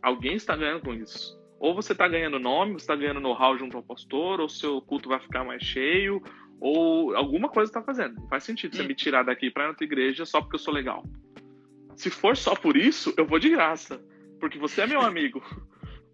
[0.00, 1.36] Alguém está ganhando com isso.
[1.62, 5.08] Ou você está ganhando nome, você está ganhando know-how junto ao pastor, ou seu culto
[5.08, 6.20] vai ficar mais cheio,
[6.60, 8.16] ou alguma coisa está fazendo.
[8.16, 11.04] Não faz sentido você me tirar daqui para outra igreja só porque eu sou legal.
[11.94, 14.04] Se for só por isso, eu vou de graça,
[14.40, 15.40] porque você é meu amigo.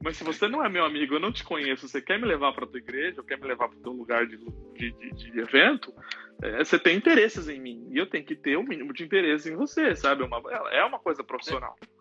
[0.05, 2.53] Mas se você não é meu amigo, eu não te conheço, você quer me levar
[2.53, 4.37] para tua igreja, ou quer me levar para teu lugar de,
[4.75, 5.95] de, de, de evento,
[6.43, 9.03] é, você tem interesses em mim e eu tenho que ter o um mínimo de
[9.03, 10.25] interesse em você, sabe?
[10.25, 11.75] É uma, é uma coisa profissional.
[11.83, 11.98] É,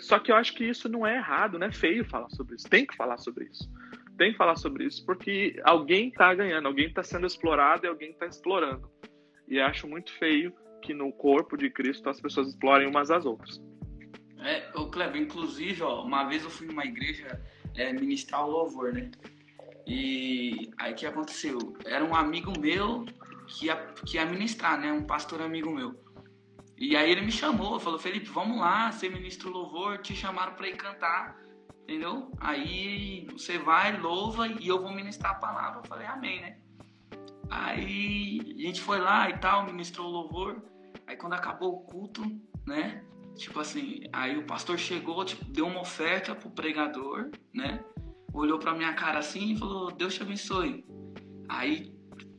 [0.00, 2.68] só que eu acho que isso não é errado, não é feio falar sobre isso.
[2.68, 3.70] Tem que falar sobre isso.
[4.16, 8.10] Tem que falar sobre isso porque alguém está ganhando, alguém está sendo explorado e alguém
[8.10, 8.90] está explorando.
[9.46, 13.60] E acho muito feio que no corpo de Cristo as pessoas explorem umas às outras.
[14.40, 17.40] É, o Kleber, inclusive, ó, uma vez eu fui numa igreja
[17.74, 19.10] é, ministrar o louvor, né?
[19.86, 21.58] E aí o que aconteceu?
[21.84, 23.06] Era um amigo meu
[23.46, 24.92] que ia, que ia ministrar, né?
[24.92, 25.98] Um pastor amigo meu.
[26.80, 30.54] E aí ele me chamou, falou, Felipe, vamos lá, você ministra o louvor, te chamaram
[30.54, 31.36] para ir cantar,
[31.82, 32.30] entendeu?
[32.40, 35.80] Aí você vai, louva e eu vou ministrar a palavra.
[35.80, 36.58] Eu falei, amém, né?
[37.50, 40.62] Aí a gente foi lá e tal, ministrou o louvor.
[41.06, 42.22] Aí quando acabou o culto,
[42.64, 43.02] né?
[43.36, 47.82] Tipo assim, aí o pastor chegou, tipo, deu uma oferta pro pregador, né?
[48.32, 50.84] Olhou pra minha cara assim e falou, Deus te abençoe.
[51.48, 51.92] Aí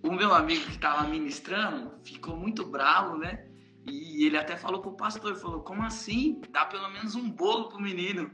[0.03, 3.49] o meu amigo que tava ministrando ficou muito bravo, né?
[3.87, 6.41] E ele até falou pro pastor, falou, como assim?
[6.51, 8.31] Dá pelo menos um bolo pro menino.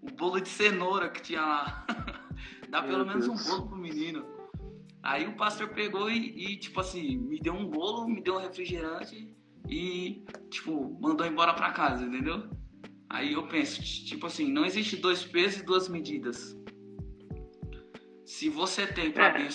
[0.00, 1.86] O bolo de cenoura que tinha lá.
[2.70, 3.46] Dá pelo menos Deus.
[3.46, 4.24] um bolo pro menino.
[5.02, 8.40] Aí o pastor pegou e, e, tipo assim, me deu um bolo, me deu um
[8.40, 9.34] refrigerante
[9.68, 12.48] e, tipo, mandou embora pra casa, entendeu?
[13.08, 16.56] Aí eu penso, tipo assim, não existe dois pesos e duas medidas.
[18.26, 19.48] Se você tem para é.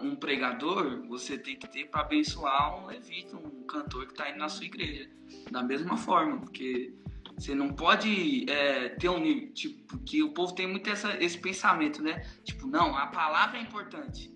[0.00, 4.38] Um pregador, você tem que ter para abençoar um levita, um cantor que está indo
[4.38, 5.10] na sua igreja.
[5.50, 6.94] Da mesma forma, porque
[7.36, 12.02] você não pode é, ter um tipo, que o povo tem muito essa, esse pensamento,
[12.02, 12.20] né?
[12.44, 14.32] Tipo, não, a palavra é importante.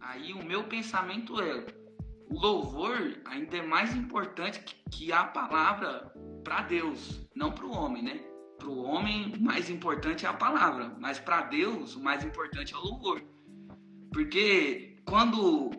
[0.00, 1.66] Aí o meu pensamento é,
[2.28, 6.12] o louvor ainda é mais importante que, que a palavra
[6.44, 8.20] para Deus, não para o homem, né?
[8.58, 12.72] Para o homem, o mais importante é a palavra, mas para Deus, o mais importante
[12.72, 13.22] é o louvor.
[14.12, 15.70] Porque quando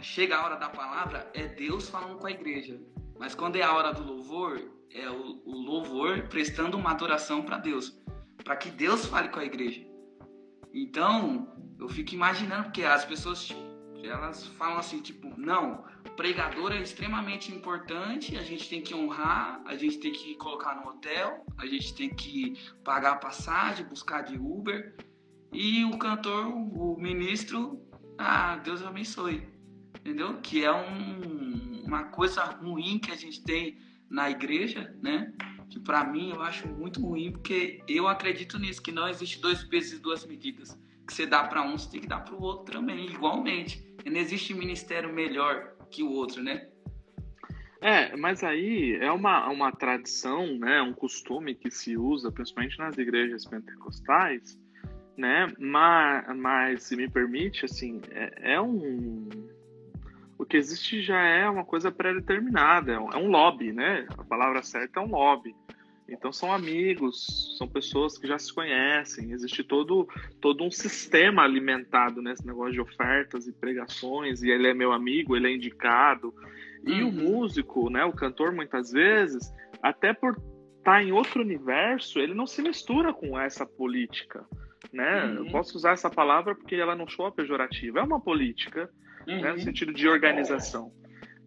[0.00, 2.80] chega a hora da palavra, é Deus falando com a igreja.
[3.18, 7.58] Mas quando é a hora do louvor, é o, o louvor prestando uma adoração para
[7.58, 8.00] Deus.
[8.42, 9.86] Para que Deus fale com a igreja.
[10.72, 13.54] Então, eu fico imaginando, porque as pessoas
[14.02, 15.84] elas falam assim, tipo, não,
[16.16, 20.88] pregador é extremamente importante, a gente tem que honrar, a gente tem que colocar no
[20.88, 24.96] hotel, a gente tem que pagar a passagem, buscar de Uber.
[25.52, 27.80] E o cantor, o ministro,
[28.18, 29.42] ah, Deus abençoe.
[29.98, 30.40] Entendeu?
[30.40, 35.32] Que é um, uma coisa ruim que a gente tem na igreja, né?
[35.68, 39.62] Que para mim eu acho muito ruim, porque eu acredito nisso, que não existe dois
[39.64, 40.78] pesos e duas medidas.
[41.06, 43.84] Que você dá para um, você tem que dar para o outro também, igualmente.
[44.04, 46.68] E não existe ministério melhor que o outro, né?
[47.80, 52.98] É, mas aí é uma, uma tradição, né, um costume que se usa, principalmente nas
[52.98, 54.58] igrejas pentecostais,
[55.16, 55.52] né?
[55.58, 59.28] Mas, mas se me permite, assim, é, é um
[60.40, 64.06] o que existe já é uma coisa pré-determinada, é um é lobby, né?
[64.16, 65.54] A palavra certa é um lobby.
[66.08, 70.08] Então são amigos, são pessoas que já se conhecem, existe todo,
[70.40, 75.36] todo um sistema alimentado nesse negócio de ofertas e pregações, e ele é meu amigo,
[75.36, 76.34] ele é indicado.
[76.86, 77.10] E uhum.
[77.10, 80.32] o músico, né, o cantor, muitas vezes, até por
[80.78, 84.42] estar tá em outro universo, ele não se mistura com essa política
[84.92, 85.24] né?
[85.24, 85.46] Uhum.
[85.46, 88.00] Eu posso usar essa palavra porque ela não soa pejorativa.
[88.00, 88.90] É uma política,
[89.26, 89.40] uhum.
[89.40, 90.92] né, no sentido de organização.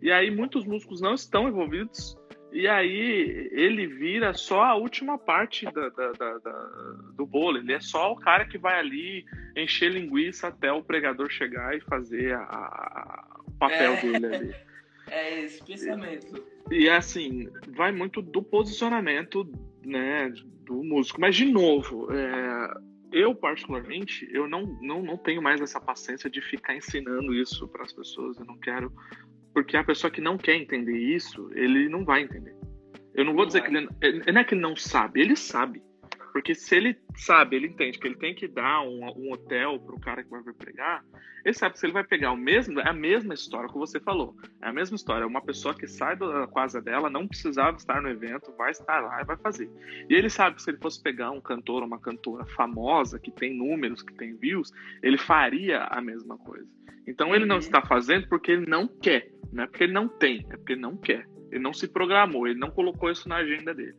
[0.02, 2.18] E aí muitos músicos não estão envolvidos
[2.54, 6.70] e aí ele vira só a última parte da, da, da, da,
[7.16, 7.58] do bolo.
[7.58, 9.26] Ele é só o cara que vai ali
[9.58, 14.02] encher linguiça até o pregador chegar e fazer a, a, o papel é.
[14.02, 14.56] dele ali.
[15.06, 16.42] É esse pensamento.
[16.72, 19.46] E, e assim, vai muito do posicionamento
[19.86, 20.32] né,
[20.66, 21.20] do músico.
[21.20, 22.74] Mas, de novo, é,
[23.14, 27.84] eu particularmente eu não, não, não tenho mais essa paciência de ficar ensinando isso para
[27.84, 28.92] as pessoas eu não quero
[29.54, 32.56] porque a pessoa que não quer entender isso ele não vai entender
[33.14, 33.70] eu não vou não dizer vai.
[33.70, 35.82] que ele não é que ele não sabe ele sabe
[36.34, 39.96] Porque se ele sabe, ele entende que ele tem que dar um, um hotel para
[39.96, 41.06] o cara que vai vir pregar,
[41.46, 44.00] ele sabe que se ele vai pegar o mesmo, é a mesma história que você
[44.00, 44.36] falou.
[44.60, 45.28] É a mesma história.
[45.28, 49.22] Uma pessoa que sai da casa dela, não precisava estar no evento, vai estar lá
[49.22, 49.70] e vai fazer.
[50.10, 53.30] E ele sabe que se ele fosse pegar um cantor ou uma cantora famosa, que
[53.30, 54.72] tem números, que tem views,
[55.04, 56.68] ele faria a mesma coisa.
[57.06, 57.62] Então ele não uhum.
[57.62, 60.82] está fazendo porque ele não quer, não é porque ele não tem, é porque ele
[60.82, 61.28] não quer.
[61.52, 63.94] Ele não se programou, ele não colocou isso na agenda dele.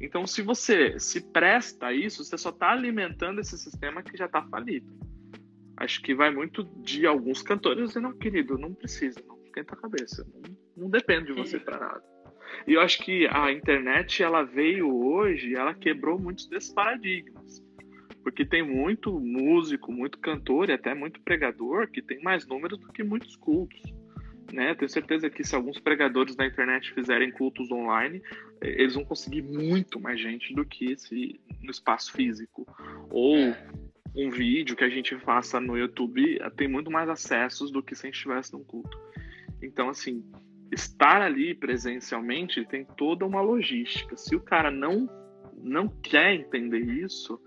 [0.00, 4.24] Então, se você se presta a isso, você só está alimentando esse sistema que já
[4.24, 4.90] está falido.
[5.76, 9.76] Acho que vai muito de alguns cantores dizer, não, querido, não precisa, não esquenta a
[9.76, 12.02] cabeça, não, não depende de você para nada.
[12.66, 17.62] E eu acho que a internet, ela veio hoje, ela quebrou muitos desses paradigmas.
[18.22, 22.92] Porque tem muito músico, muito cantor e até muito pregador que tem mais números do
[22.92, 23.80] que muitos cultos.
[24.52, 24.74] Né?
[24.74, 28.22] Tenho certeza que se alguns pregadores da internet fizerem cultos online,
[28.60, 32.66] eles vão conseguir muito mais gente do que esse no espaço físico.
[33.10, 33.54] Ou
[34.14, 38.06] um vídeo que a gente faça no YouTube tem muito mais acessos do que se
[38.06, 38.98] a gente estivesse num culto.
[39.62, 40.24] Então, assim,
[40.72, 44.16] estar ali presencialmente tem toda uma logística.
[44.16, 45.08] Se o cara não
[45.62, 47.38] não quer entender isso,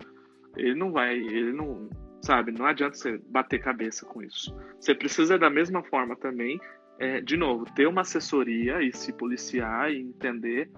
[0.56, 1.90] ele não vai, ele não,
[2.22, 4.56] sabe, não adianta você bater cabeça com isso.
[4.78, 6.60] Você precisa da mesma forma também
[6.98, 10.70] é, de novo, ter uma assessoria e se policiar e entender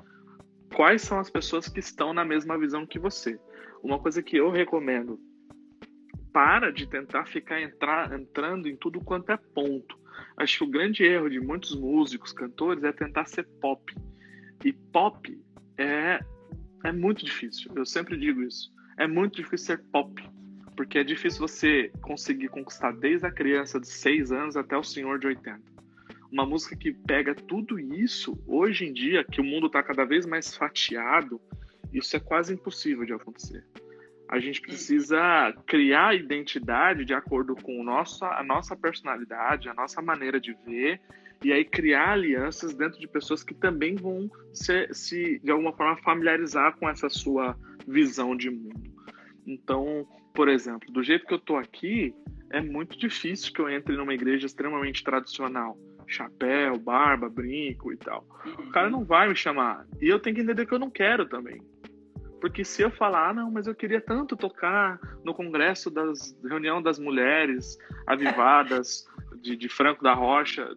[0.75, 3.39] quais são as pessoas que estão na mesma visão que você.
[3.83, 5.21] Uma coisa que eu recomendo,
[6.33, 9.99] para de tentar ficar entrar, entrando em tudo quanto é ponto.
[10.37, 13.95] Acho que o grande erro de muitos músicos, cantores, é tentar ser pop.
[14.65, 15.39] E pop
[15.79, 16.21] é,
[16.85, 17.71] é muito difícil.
[17.75, 18.73] Eu sempre digo isso.
[18.99, 20.23] É muito difícil ser pop.
[20.75, 25.19] Porque é difícil você conseguir conquistar desde a criança de 6 anos até o senhor
[25.19, 25.76] de 80
[26.37, 30.27] uma música que pega tudo isso, hoje em dia, que o mundo está cada vez
[30.27, 31.41] mais fatiado,
[31.95, 33.65] isso é quase impossível de acontecer.
[34.29, 40.03] A gente precisa criar identidade de acordo com o nosso, a nossa personalidade, a nossa
[40.03, 41.01] maneira de ver,
[41.43, 45.97] e aí criar alianças dentro de pessoas que também vão se, se de alguma forma,
[46.03, 47.57] familiarizar com essa sua
[47.89, 48.93] visão de mundo.
[49.47, 52.15] Então, por exemplo, do jeito que eu estou aqui,
[52.51, 58.27] é muito difícil que eu entre numa igreja extremamente tradicional chapéu, barba, brinco e tal.
[58.59, 59.87] O cara não vai me chamar.
[60.01, 61.61] E eu tenho que entender que eu não quero também.
[62.41, 66.83] Porque se eu falar, ah, não, mas eu queria tanto tocar no congresso das reunião
[66.83, 69.07] das mulheres avivadas
[69.41, 70.75] de, de Franco da Rocha,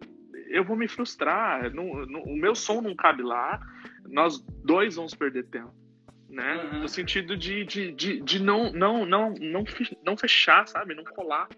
[0.48, 1.72] eu vou me frustrar.
[1.72, 3.60] Não, não, o meu som não cabe lá.
[4.08, 5.72] Nós dois vamos perder tempo,
[6.28, 6.70] né?
[6.72, 6.80] Uhum.
[6.80, 9.64] No sentido de, de, de, de não, não, não, não,
[10.04, 10.94] não fechar, sabe?
[10.94, 11.48] Não colar.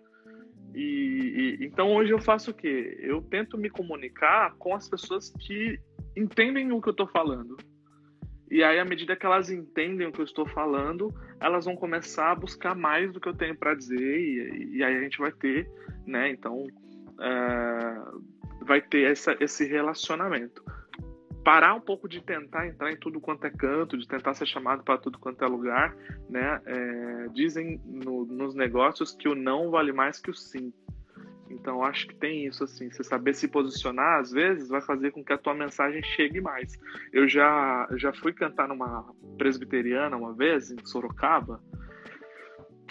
[0.75, 2.99] E, e, então hoje eu faço o quê?
[3.01, 5.79] Eu tento me comunicar com as pessoas que
[6.17, 7.57] entendem o que eu estou falando.
[8.51, 11.09] E aí, à medida que elas entendem o que eu estou falando,
[11.41, 14.95] elas vão começar a buscar mais do que eu tenho para dizer, e, e, aí
[14.95, 15.67] a gente vai ter,
[16.07, 16.29] né?
[16.29, 16.67] Então,
[17.19, 20.63] é, vai ter essa, esse relacionamento
[21.43, 24.83] parar um pouco de tentar entrar em tudo quanto é canto, de tentar ser chamado
[24.83, 25.95] para tudo quanto é lugar,
[26.29, 26.61] né?
[26.65, 30.73] É, dizem no, nos negócios que o não vale mais que o sim.
[31.51, 35.23] Então acho que tem isso assim, você saber se posicionar às vezes vai fazer com
[35.23, 36.79] que a tua mensagem chegue mais.
[37.13, 41.61] Eu já já fui cantar numa presbiteriana uma vez em Sorocaba,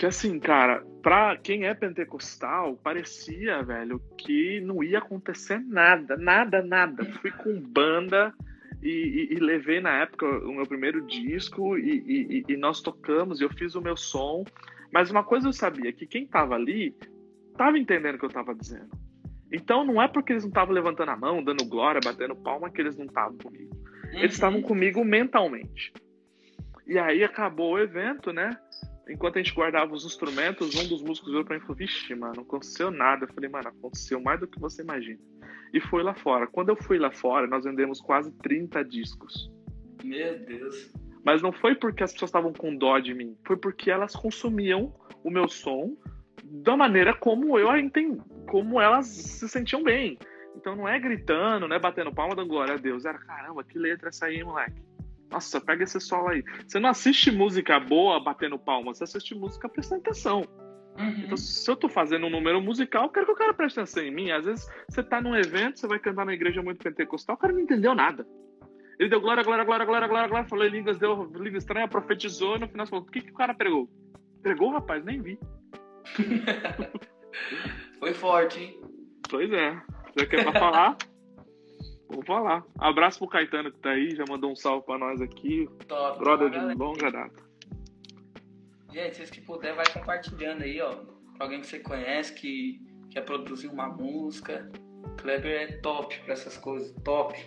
[0.01, 6.63] que assim, cara, pra quem é pentecostal, parecia, velho, que não ia acontecer nada, nada,
[6.63, 7.05] nada.
[7.21, 8.33] Fui com banda
[8.81, 8.89] e,
[9.29, 13.75] e, e levei na época o meu primeiro disco e, e, nós tocamos, eu fiz
[13.75, 14.43] o meu som.
[14.91, 16.95] Mas uma coisa eu sabia, que quem tava ali
[17.55, 18.89] tava entendendo o que eu tava dizendo.
[19.53, 22.81] Então não é porque eles não estavam levantando a mão, dando glória, batendo palma, que
[22.81, 23.77] eles não estavam comigo.
[24.05, 24.25] Eles uhum.
[24.25, 25.93] estavam comigo mentalmente.
[26.87, 28.49] E aí acabou o evento, né?
[29.11, 32.15] Enquanto a gente guardava os instrumentos, um dos músicos veio pra mim e falou: Vixe,
[32.15, 33.25] mano, não aconteceu nada.
[33.25, 35.19] Eu falei, mano, aconteceu mais do que você imagina.
[35.73, 36.47] E foi lá fora.
[36.47, 39.51] Quando eu fui lá fora, nós vendemos quase 30 discos.
[40.03, 40.91] Meu Deus.
[41.23, 44.93] Mas não foi porque as pessoas estavam com dó de mim, foi porque elas consumiam
[45.23, 45.95] o meu som
[46.43, 48.19] da maneira como eu entendi,
[48.49, 50.17] como elas se sentiam bem.
[50.55, 53.05] Então não é gritando, não é batendo palma dando glória a Deus.
[53.05, 54.81] Era, caramba, que letra essa aí, moleque.
[55.31, 56.43] Nossa, pega esse solo aí.
[56.67, 60.43] Você não assiste música boa batendo palmas, você assiste música prestando atenção.
[60.99, 61.23] Uhum.
[61.23, 64.03] Então, se eu tô fazendo um número musical, eu quero que o cara preste atenção
[64.03, 64.31] em mim.
[64.31, 67.53] Às vezes, você tá num evento, você vai cantar na igreja muito pentecostal, o cara
[67.53, 68.27] não entendeu nada.
[68.99, 72.57] Ele deu glória, glória, glória, glória, glória, glória, falou em línguas, deu língua estranha, profetizou,
[72.57, 73.89] e no final falou, o que, que o cara pregou?
[74.43, 75.03] Pregou, rapaz?
[75.03, 75.39] Nem vi.
[77.99, 78.81] Foi forte, hein?
[79.29, 79.81] Pois é.
[80.17, 80.97] Já quer pra falar?
[82.11, 82.65] Vou falar.
[82.77, 85.69] Abraço pro Caetano que tá aí, já mandou um salve pra nós aqui.
[85.87, 87.43] Top, Brother de longa data.
[88.91, 90.93] Gente, vocês que puder, vai compartilhando aí, ó.
[91.35, 94.69] Pra alguém que você conhece, que quer produzir uma música.
[95.17, 97.39] Kleber é top pra essas coisas, top.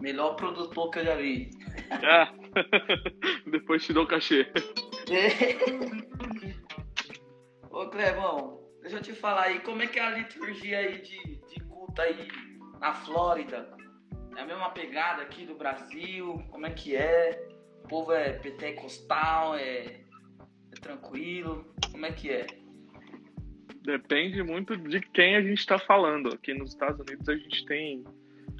[0.00, 1.50] Melhor produtor que eu já vi.
[1.90, 2.32] Ah,
[3.50, 4.50] depois te dou o cachê.
[7.70, 11.36] Ô Clebão, deixa eu te falar aí, como é que é a liturgia aí de,
[11.46, 12.26] de culto aí
[12.80, 13.68] na Flórida?
[14.36, 16.42] É a mesma pegada aqui do Brasil?
[16.50, 17.48] Como é que é?
[17.84, 20.00] O povo é pentecostal, é,
[20.72, 21.74] é tranquilo?
[21.90, 22.46] Como é que é?
[23.82, 26.34] Depende muito de quem a gente está falando.
[26.34, 28.04] Aqui nos Estados Unidos a gente tem,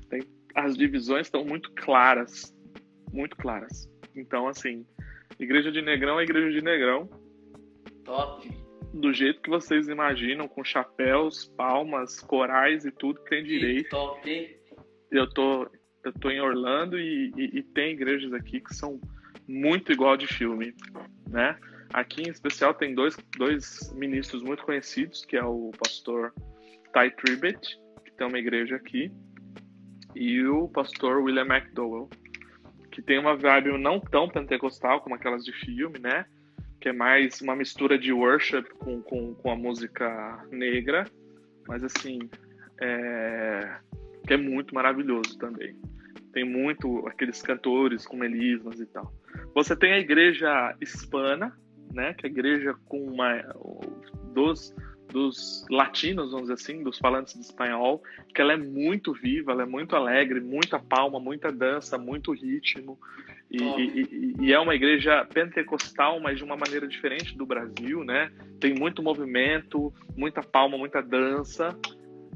[0.08, 0.22] tem
[0.54, 2.54] as divisões estão muito claras,
[3.12, 3.88] muito claras.
[4.16, 4.86] Então assim,
[5.38, 7.08] igreja de negrão é igreja de negrão.
[8.04, 8.67] Top.
[8.92, 13.90] Do jeito que vocês imaginam, com chapéus, palmas, corais e tudo que tem direito.
[13.90, 14.58] top.
[15.10, 15.70] Eu tô,
[16.04, 19.00] eu tô em Orlando e, e, e tem igrejas aqui que são
[19.46, 20.74] muito igual de filme,
[21.28, 21.58] né?
[21.92, 26.34] Aqui em especial tem dois, dois ministros muito conhecidos, que é o pastor
[26.92, 29.10] Ty Tribbett, que tem uma igreja aqui,
[30.14, 32.10] e o pastor William McDowell,
[32.90, 36.26] que tem uma vibe não tão pentecostal como aquelas de filme, né?
[36.80, 41.04] Que é mais uma mistura de worship com, com, com a música negra,
[41.66, 42.18] mas assim,
[42.80, 43.78] é...
[44.26, 45.76] que é muito maravilhoso também.
[46.32, 49.12] Tem muito aqueles cantores com melismas e tal.
[49.54, 51.56] Você tem a igreja hispana,
[51.92, 52.14] né?
[52.14, 53.42] Que é a igreja com uma
[54.32, 54.74] dos
[55.08, 58.02] dos latinos, vamos dizer assim, dos falantes de espanhol,
[58.34, 62.98] que ela é muito viva, ela é muito alegre, muita palma, muita dança, muito ritmo.
[63.50, 68.30] E, e, e, é uma igreja pentecostal, mas de uma maneira diferente do Brasil, né?
[68.60, 71.76] Tem muito movimento, muita palma, muita dança.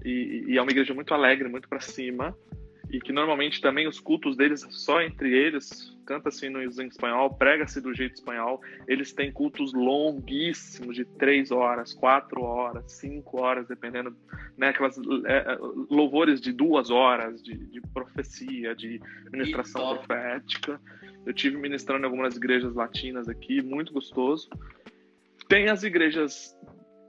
[0.05, 2.35] E, e é uma igreja muito alegre, muito para cima
[2.92, 7.80] e que normalmente também os cultos deles só entre eles, canta-se no em espanhol, prega-se
[7.80, 14.16] do jeito espanhol, eles têm cultos longuíssimos de três horas, quatro horas, cinco horas, dependendo,
[14.56, 15.58] né, aquelas é, é
[15.90, 20.80] louvores de duas horas de, de profecia, de ministração profética.
[21.24, 24.48] Eu tive ministrando em algumas igrejas latinas aqui, muito gostoso.
[25.48, 26.56] Tem as igrejas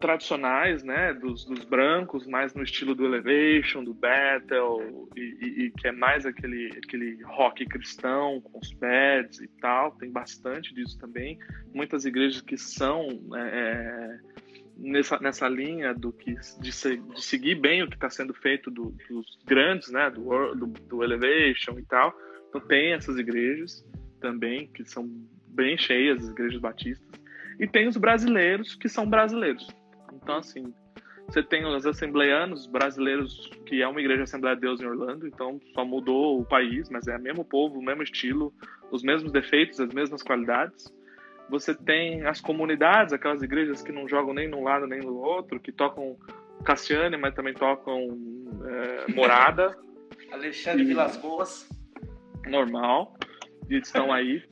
[0.03, 5.71] tradicionais, né, dos, dos, brancos, mais no estilo do Elevation, do Battle, e, e, e,
[5.71, 10.99] que é mais aquele, aquele rock cristão com os pads e tal, tem bastante disso
[10.99, 11.39] também.
[11.73, 14.19] Muitas igrejas que são é, é
[14.75, 18.93] nessa, nessa linha do que de, de seguir bem o que está sendo feito do,
[19.09, 22.13] dos grandes, né, do, do, do Elevation e tal.
[22.49, 23.87] Então tem essas igrejas
[24.19, 25.09] também que são
[25.47, 27.07] bem cheias, as igrejas batistas.
[27.57, 29.65] E tem os brasileiros que são brasileiros
[30.21, 30.73] então, assim,
[31.27, 35.59] você tem os assembleanos brasileiros, que é uma igreja Assembleia de Deus em Orlando, então
[35.73, 38.53] só mudou o país, mas é o mesmo povo, o mesmo estilo,
[38.91, 40.93] os mesmos defeitos, as mesmas qualidades.
[41.49, 45.59] Você tem as comunidades, aquelas igrejas que não jogam nem num lado nem no outro,
[45.59, 46.17] que tocam
[46.63, 48.17] Cassiane, mas também tocam
[48.65, 49.77] é, Morada.
[50.31, 50.85] Alexandre e...
[50.85, 51.69] Vilas Boas.
[52.47, 53.15] Normal.
[53.69, 54.43] E estão aí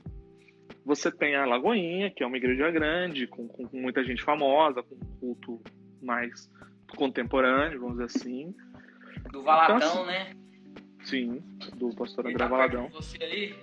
[0.85, 4.95] você tem a Lagoinha, que é uma igreja grande, com, com muita gente famosa, com
[4.95, 5.61] um culto
[6.01, 6.49] mais
[6.95, 8.55] contemporâneo, vamos dizer assim.
[9.31, 10.35] Do Valadão, então, assim, né?
[11.03, 11.43] Sim,
[11.75, 12.89] do pastor André tá Valadão.
[12.89, 13.55] Você aí?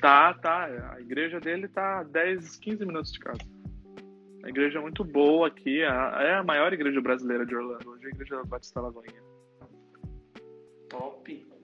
[0.00, 0.92] Tá, tá.
[0.94, 3.40] A igreja dele tá 10, 15 minutos de casa.
[4.44, 5.82] A igreja é muito boa aqui.
[5.82, 7.90] É a maior igreja brasileira de Orlando.
[7.90, 9.22] Hoje é a igreja Batista Lagoinha.
[10.88, 11.55] Top.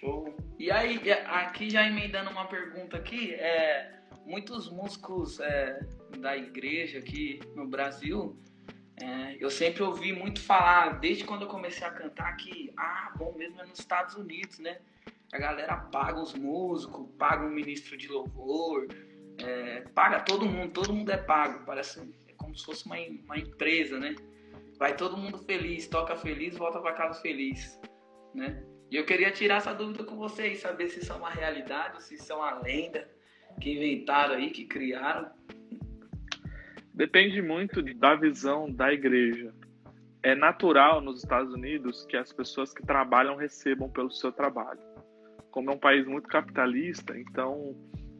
[0.00, 0.34] Show.
[0.58, 5.78] E aí, aqui já emendando uma pergunta aqui, é, muitos músicos é,
[6.18, 8.36] da igreja aqui no Brasil,
[9.02, 13.34] é, eu sempre ouvi muito falar, desde quando eu comecei a cantar, que, ah, bom
[13.36, 14.78] mesmo é nos Estados Unidos, né?
[15.32, 18.88] A galera paga os músicos, paga o ministro de louvor,
[19.38, 23.38] é, paga todo mundo, todo mundo é pago, parece é como se fosse uma, uma
[23.38, 24.14] empresa, né?
[24.78, 27.78] Vai todo mundo feliz, toca feliz, volta para casa feliz,
[28.34, 28.64] né?
[28.90, 32.14] E eu queria tirar essa dúvida com vocês, saber se isso é uma realidade, se
[32.14, 33.08] isso é uma lenda
[33.60, 35.30] que inventaram aí, que criaram.
[36.92, 39.54] Depende muito da visão da igreja.
[40.24, 44.80] É natural nos Estados Unidos que as pessoas que trabalham recebam pelo seu trabalho.
[45.52, 47.76] Como é um país muito capitalista, então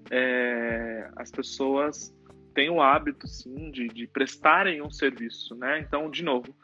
[0.08, 2.14] é, as pessoas
[2.54, 5.80] têm o hábito, sim, de, de prestarem um serviço, né?
[5.80, 6.54] Então, de novo,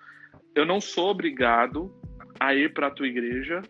[0.54, 1.92] eu não sou obrigado
[2.38, 3.62] a ir para a tua igreja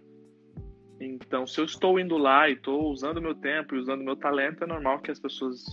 [1.01, 4.65] então, se eu estou indo lá e estou usando meu tempo e usando meu talento,
[4.65, 5.65] é normal que as pessoas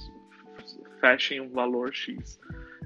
[1.00, 2.40] fechem um valor X.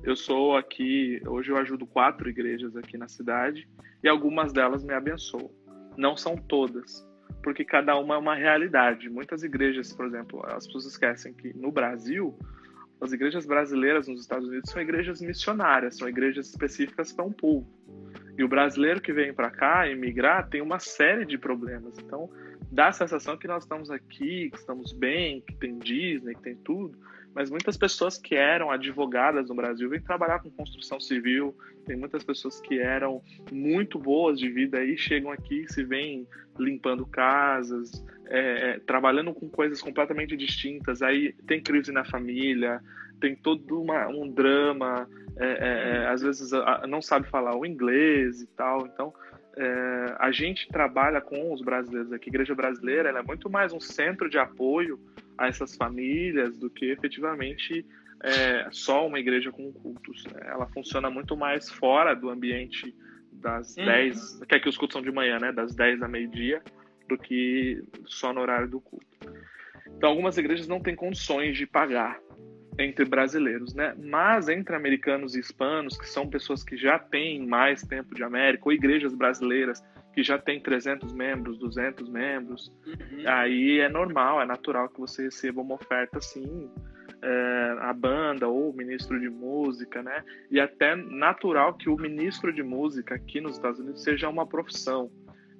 [0.03, 3.67] Eu sou aqui, hoje eu ajudo quatro igrejas aqui na cidade
[4.03, 5.51] e algumas delas me abençoam.
[5.97, 7.05] Não são todas,
[7.41, 9.09] porque cada uma é uma realidade.
[9.09, 12.37] Muitas igrejas, por exemplo, as pessoas esquecem que no Brasil,
[13.01, 17.67] as igrejas brasileiras nos Estados Unidos são igrejas missionárias, são igrejas específicas para um povo.
[18.37, 21.97] E o brasileiro que vem para cá emigrar tem uma série de problemas.
[21.97, 22.29] Então,
[22.71, 26.55] dá a sensação que nós estamos aqui, que estamos bem, que tem Disney, que tem
[26.55, 26.97] tudo,
[27.33, 32.23] mas muitas pessoas que eram advogadas no Brasil vêm trabalhar com construção civil, tem muitas
[32.23, 33.21] pessoas que eram
[33.51, 36.27] muito boas de vida e chegam aqui e se vêm
[36.59, 42.81] limpando casas, é, é, trabalhando com coisas completamente distintas, aí tem crise na família,
[43.19, 45.07] tem todo uma, um drama,
[45.37, 46.51] é, é, é às vezes
[46.87, 49.13] não sabe falar o inglês e tal, então
[49.57, 52.29] é, a gente trabalha com os brasileiros aqui.
[52.29, 54.99] A Igreja Brasileira é muito mais um centro de apoio
[55.37, 57.83] a essas famílias do que efetivamente
[58.23, 60.25] é, só uma igreja com cultos.
[60.25, 60.41] Né?
[60.45, 62.95] Ela funciona muito mais fora do ambiente
[63.31, 63.85] das uhum.
[63.85, 65.51] 10, que aqui os cultos são de manhã, né?
[65.51, 66.61] Das 10 a meio-dia,
[67.07, 69.05] do que só no horário do culto.
[69.95, 72.19] Então, algumas igrejas não têm condições de pagar
[72.79, 73.95] entre brasileiros, né?
[73.97, 78.63] Mas entre americanos e hispanos, que são pessoas que já têm mais tempo de América,
[78.65, 83.23] ou igrejas brasileiras que já têm 300 membros, 200 membros, uhum.
[83.27, 86.69] aí é normal, é natural que você receba uma oferta assim,
[87.21, 90.23] é, a banda ou o ministro de música, né?
[90.49, 95.11] E até natural que o ministro de música aqui nos Estados Unidos seja uma profissão.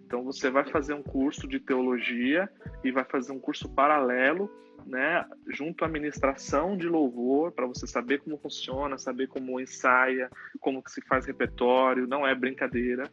[0.08, 2.50] Então você vai fazer um curso de teologia
[2.82, 4.50] e vai fazer um curso paralelo
[4.86, 10.30] né, junto à administração de louvor, para você saber como funciona, saber como ensaia,
[10.62, 13.04] como que se faz repertório, não é brincadeira.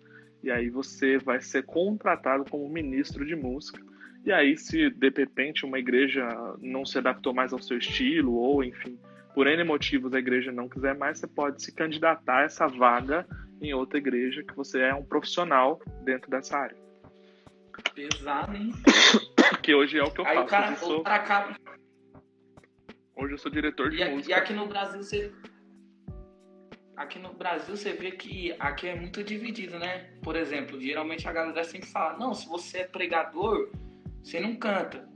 [0.41, 3.83] E aí você vai ser contratado como ministro de música.
[4.25, 6.29] E aí, se de repente uma igreja
[6.61, 8.97] não se adaptou mais ao seu estilo, ou enfim,
[9.35, 13.27] por N motivos a igreja não quiser mais, você pode se candidatar a essa vaga
[13.61, 16.84] em outra igreja, que você é um profissional dentro dessa área.
[17.95, 18.73] Pesado, hein?
[19.63, 20.47] que hoje é o que eu Aí faço.
[20.47, 21.03] O cara, hoje, eu sou...
[21.03, 21.57] cara acaba...
[23.17, 24.31] hoje eu sou diretor de e, música.
[24.31, 25.33] E aqui no Brasil você.
[26.97, 30.13] Aqui no Brasil você vê que aqui é muito dividido, né?
[30.23, 33.71] Por exemplo, geralmente a galera sempre fala, não, se você é pregador,
[34.23, 35.09] você não canta.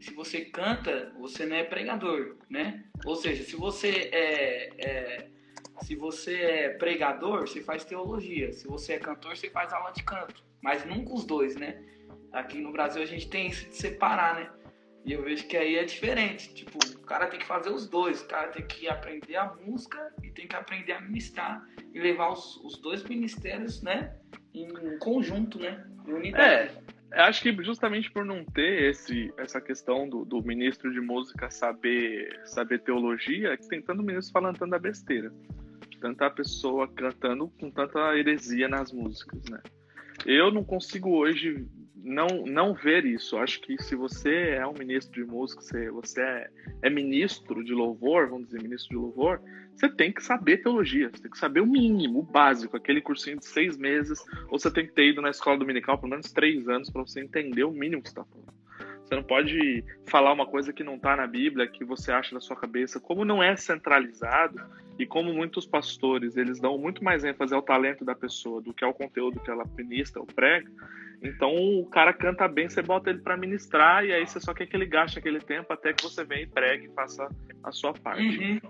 [0.00, 2.84] Se você canta, você não é pregador, né?
[3.04, 5.30] Ou seja, se você é, é
[5.82, 8.52] se você é pregador, você faz teologia.
[8.52, 10.44] Se você é cantor, você faz aula de canto.
[10.62, 11.82] Mas nunca os dois, né?
[12.36, 14.50] Aqui no Brasil a gente tem isso de separar, né?
[15.06, 16.52] E eu vejo que aí é diferente.
[16.52, 18.20] Tipo, o cara tem que fazer os dois.
[18.20, 21.64] O cara tem que aprender a música e tem que aprender a ministrar
[21.94, 24.14] e levar os, os dois ministérios, né?
[24.52, 25.82] Em conjunto, né?
[26.06, 26.72] Em unidade.
[27.10, 31.50] É, acho que justamente por não ter esse, essa questão do, do ministro de música
[31.50, 35.32] saber, saber teologia, é que tem tanto ministro falando tanta besteira.
[36.02, 39.62] Tanta pessoa cantando com tanta heresia nas músicas, né?
[40.26, 41.66] Eu não consigo hoje
[41.96, 43.36] não, não ver isso.
[43.38, 46.50] Acho que se você é um ministro de música, você, você é,
[46.82, 49.40] é, ministro de louvor, vamos dizer, ministro de louvor,
[49.74, 53.38] você tem que saber teologia, você tem que saber o mínimo, o básico, aquele cursinho
[53.38, 56.68] de seis meses, ou você tem que ter ido na escola dominical pelo menos três
[56.68, 58.56] anos para você entender o mínimo que você está falando.
[59.06, 62.40] Você não pode falar uma coisa que não está na Bíblia, que você acha na
[62.40, 62.98] sua cabeça.
[62.98, 64.60] Como não é centralizado
[64.98, 68.84] e como muitos pastores eles dão muito mais ênfase ao talento da pessoa do que
[68.84, 70.68] ao conteúdo que ela ministra ou prega,
[71.22, 74.66] então o cara canta bem, você bota ele para ministrar e aí você só quer
[74.66, 77.28] que ele gaste aquele tempo até que você venha e pregue e faça
[77.62, 78.38] a sua parte.
[78.38, 78.60] Uhum.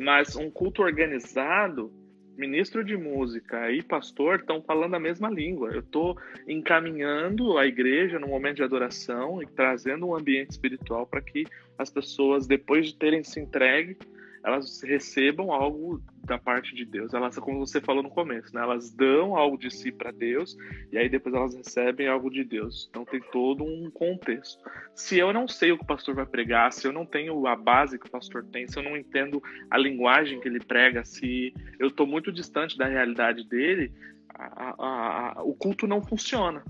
[0.00, 1.92] Mas um culto organizado,
[2.36, 5.70] ministro de música e pastor estão falando a mesma língua.
[5.72, 6.16] Eu estou
[6.46, 11.44] encaminhando a igreja no momento de adoração e trazendo um ambiente espiritual para que
[11.76, 13.96] as pessoas, depois de terem se entregue,
[14.42, 17.12] elas recebam algo da parte de Deus.
[17.12, 18.62] Elas, como você falou no começo, né?
[18.62, 20.56] elas dão algo de si para Deus
[20.90, 22.88] e aí depois elas recebem algo de Deus.
[22.88, 24.62] Então tem todo um contexto.
[24.94, 27.56] Se eu não sei o que o pastor vai pregar, se eu não tenho a
[27.56, 31.52] base que o pastor tem, se eu não entendo a linguagem que ele prega, se
[31.78, 33.92] eu estou muito distante da realidade dele,
[34.34, 36.62] a, a, a, o culto não funciona.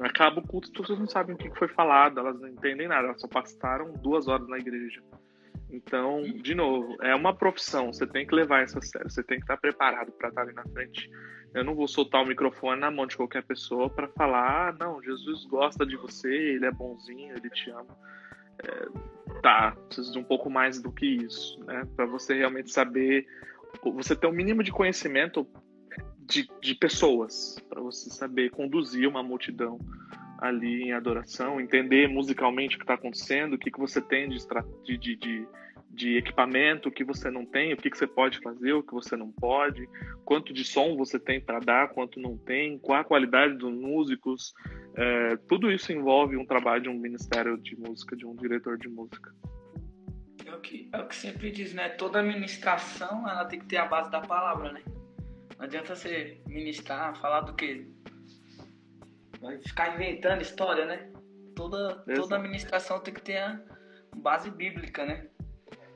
[0.00, 3.08] Acaba o culto, as pessoas não sabem o que foi falado, elas não entendem nada,
[3.08, 5.02] elas só passaram duas horas na igreja.
[5.72, 9.38] Então, de novo, é uma profissão, você tem que levar isso a sério, você tem
[9.38, 11.08] que estar preparado para estar ali na frente.
[11.54, 15.02] Eu não vou soltar o microfone na mão de qualquer pessoa para falar, ah, não,
[15.02, 17.96] Jesus gosta de você, ele é bonzinho, ele te ama.
[18.62, 21.86] É, tá, precisa de um pouco mais do que isso, né?
[21.96, 23.26] Para você realmente saber,
[23.82, 25.46] você ter um mínimo de conhecimento
[26.18, 29.78] de, de pessoas, para você saber conduzir uma multidão
[30.40, 34.38] ali em adoração, entender musicalmente o que está acontecendo, o que, que você tem de,
[34.96, 35.48] de, de,
[35.90, 38.92] de equipamento, o que você não tem, o que, que você pode fazer, o que
[38.92, 39.86] você não pode,
[40.24, 44.54] quanto de som você tem para dar, quanto não tem, qual a qualidade dos músicos.
[44.96, 48.88] É, tudo isso envolve um trabalho de um ministério de música, de um diretor de
[48.88, 49.34] música.
[50.46, 51.90] É o que, é o que sempre diz, né?
[51.90, 54.82] Toda ministração ela tem que ter a base da palavra, né?
[55.58, 57.86] Não adianta você ministrar, falar do que?
[59.40, 61.10] Vai ficar inventando história, né?
[61.56, 63.60] Toda, toda administração tem que ter a
[64.16, 65.26] base bíblica, né?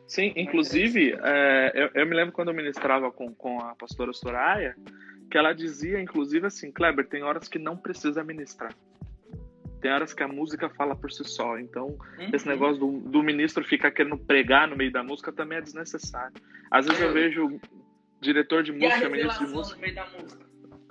[0.06, 4.76] Sim, inclusive, é, eu, eu, me lembro quando eu ministrava com, com a pastora Soraya,
[5.30, 8.74] que ela dizia, inclusive, assim, Kleber, tem horas que não precisa ministrar.
[9.80, 11.58] Tem horas que a música fala por si só.
[11.58, 11.88] Então,
[12.18, 12.30] uhum.
[12.32, 16.34] esse negócio do, do, ministro ficar querendo pregar no meio da música também é desnecessário.
[16.70, 17.60] Às vezes eu vejo
[18.20, 19.76] diretor de música, ministro de música.
[19.76, 20.43] No meio da música?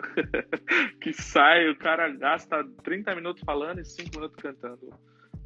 [1.01, 4.93] que sai, o cara gasta 30 minutos falando e 5 minutos cantando.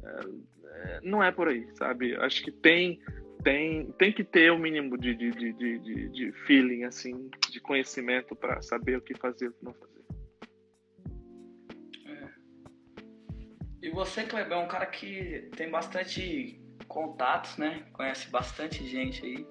[0.02, 0.20] É,
[0.64, 2.14] é, não é por aí, sabe?
[2.16, 3.00] Acho que tem
[3.42, 7.60] tem, tem que ter o um mínimo de, de, de, de, de feeling, assim, de
[7.60, 10.04] conhecimento para saber o que fazer e o que não fazer.
[12.06, 12.28] É.
[13.82, 17.86] E você, Kleber, é um cara que tem bastante contatos, né?
[17.92, 19.46] Conhece bastante gente aí.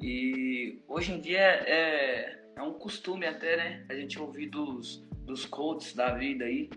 [0.00, 3.86] E hoje em dia é, é um costume até, né?
[3.88, 6.68] A gente ouvir dos, dos coaches da vida aí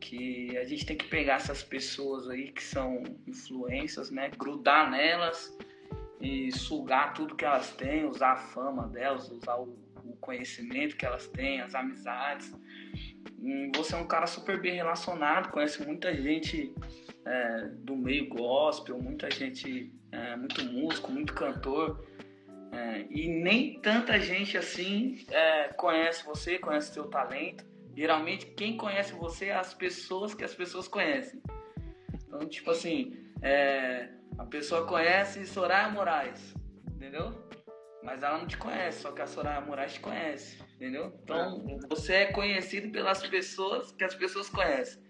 [0.00, 4.30] que a gente tem que pegar essas pessoas aí que são influências, né?
[4.30, 5.56] Grudar nelas
[6.20, 11.04] e sugar tudo que elas têm, usar a fama delas, usar o, o conhecimento que
[11.04, 12.54] elas têm, as amizades.
[13.40, 16.72] E você é um cara super bem relacionado, conhece muita gente
[17.24, 22.04] é, do meio gospel, muita gente, é, muito músico, muito cantor.
[22.72, 27.64] É, e nem tanta gente assim é, conhece você, conhece seu talento.
[27.96, 31.42] Geralmente, quem conhece você é as pessoas que as pessoas conhecem.
[32.26, 36.54] Então, tipo assim, é, a pessoa conhece Soraya Moraes,
[36.86, 37.48] entendeu?
[38.02, 41.12] Mas ela não te conhece, só que a Soraya Moraes te conhece, entendeu?
[41.24, 45.02] Então, você é conhecido pelas pessoas que as pessoas conhecem.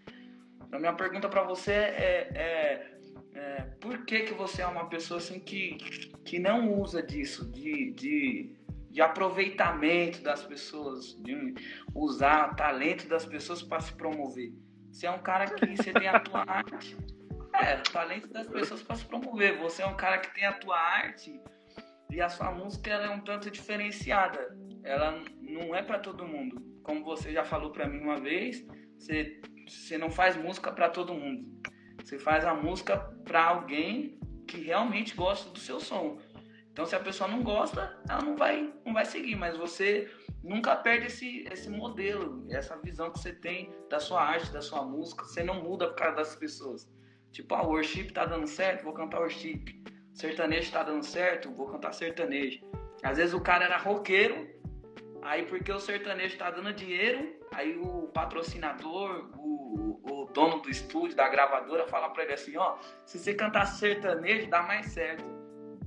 [0.66, 2.97] Então, minha pergunta para você é,
[3.38, 5.76] é, por que que você é uma pessoa assim que,
[6.24, 8.58] que não usa disso, de, de
[8.90, 11.54] de aproveitamento das pessoas, de
[11.94, 14.52] usar o talento das pessoas para se promover.
[14.90, 16.96] Você é um cara que você tem a tua arte.
[17.52, 19.58] É, o talento das pessoas para se promover.
[19.58, 21.40] Você é um cara que tem a tua arte
[22.10, 24.56] e a sua música ela é um tanto diferenciada.
[24.82, 26.60] Ela não é para todo mundo.
[26.82, 28.66] Como você já falou para mim uma vez,
[28.96, 31.57] você, você não faz música para todo mundo.
[32.02, 36.18] Você faz a música para alguém que realmente gosta do seu som.
[36.72, 40.08] Então, se a pessoa não gosta, ela não vai, não vai seguir, mas você
[40.42, 44.84] nunca perde esse, esse modelo, essa visão que você tem da sua arte, da sua
[44.84, 45.24] música.
[45.24, 46.88] Você não muda por causa das pessoas.
[47.32, 49.82] Tipo, ah, worship tá dando certo, vou cantar worship.
[50.14, 52.60] Sertanejo tá dando certo, vou cantar sertanejo.
[53.02, 54.48] Às vezes o cara era roqueiro,
[55.22, 61.16] aí porque o sertanejo tá dando dinheiro, aí o patrocinador, o, o dono do estúdio,
[61.16, 65.24] da gravadora, fala pra ele assim, ó, se você cantar sertanejo, dá mais certo.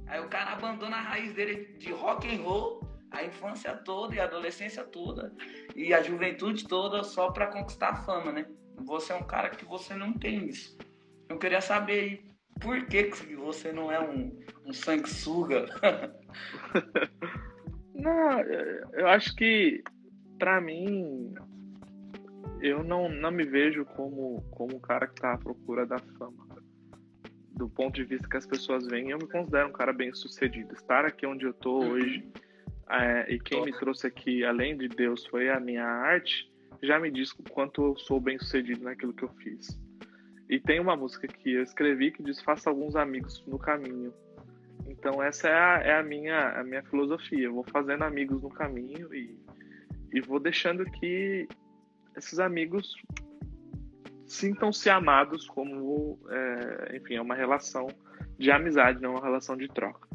[0.07, 2.81] Aí o cara abandona a raiz dele de rock and roll,
[3.11, 5.33] a infância toda e a adolescência toda
[5.75, 8.45] e a juventude toda só para conquistar a fama, né?
[8.85, 10.77] Você é um cara que você não tem isso.
[11.29, 12.25] Eu queria saber aí,
[12.59, 15.65] por que, que você não é um, um sanguessuga?
[17.93, 18.39] não,
[18.93, 19.83] eu acho que
[20.39, 21.33] para mim
[22.61, 26.51] eu não, não me vejo como como um cara que tá à procura da fama
[27.61, 30.73] do ponto de vista que as pessoas veem, eu me considero um cara bem sucedido.
[30.73, 31.91] Estar aqui onde eu tô uhum.
[31.91, 32.27] hoje
[32.89, 36.51] é, e quem me trouxe aqui, além de Deus, foi a minha arte,
[36.81, 39.79] já me diz o quanto eu sou bem sucedido naquilo que eu fiz.
[40.49, 44.11] E tem uma música que eu escrevi que diz: Faça alguns amigos no caminho.
[44.87, 47.45] Então, essa é a, é a minha, a minha filosofia.
[47.45, 49.37] Eu vou fazendo amigos no caminho e,
[50.11, 51.47] e vou deixando que
[52.15, 52.93] esses amigos
[54.25, 57.87] sintam-se amados como, é, enfim, é uma relação
[58.37, 60.07] de amizade, não uma relação de troca.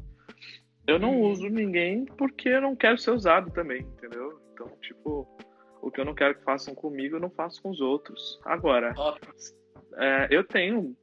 [0.86, 1.30] Eu não uhum.
[1.30, 4.40] uso ninguém porque eu não quero ser usado também, entendeu?
[4.52, 5.28] Então, tipo,
[5.82, 8.40] o que eu não quero que façam comigo, eu não faço com os outros.
[8.44, 8.94] Agora,
[9.96, 10.96] é, eu tenho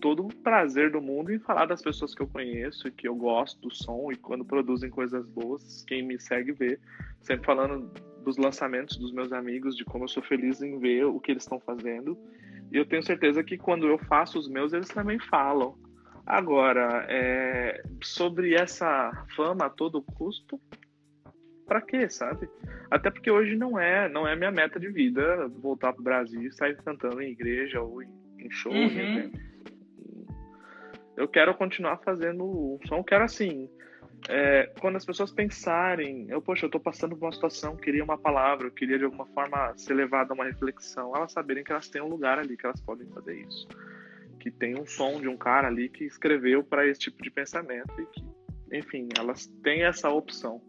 [0.00, 3.14] todo o prazer do mundo em falar das pessoas que eu conheço e que eu
[3.14, 6.78] gosto do som e quando produzem coisas boas, quem me segue vê,
[7.20, 7.90] sempre falando
[8.24, 11.42] dos lançamentos dos meus amigos, de como eu sou feliz em ver o que eles
[11.42, 12.18] estão fazendo
[12.70, 15.76] e eu tenho certeza que quando eu faço os meus, eles também falam.
[16.26, 20.60] Agora, é, sobre essa fama a todo custo,
[21.66, 22.48] para quê, sabe?
[22.90, 26.52] Até porque hoje não é, não é minha meta de vida voltar pro Brasil e
[26.52, 29.32] sair cantando em igreja ou em, em show, uhum.
[31.16, 33.68] Eu quero continuar fazendo um som, quero assim,
[34.26, 38.18] é, quando as pessoas pensarem, eu, poxa, eu tô passando por uma situação, queria uma
[38.18, 41.88] palavra, eu queria de alguma forma ser levada a uma reflexão, elas saberem que elas
[41.88, 43.68] têm um lugar ali, que elas podem fazer isso.
[44.40, 47.92] Que tem um som de um cara ali que escreveu para esse tipo de pensamento
[48.00, 48.24] e que,
[48.72, 50.60] enfim, elas têm essa opção.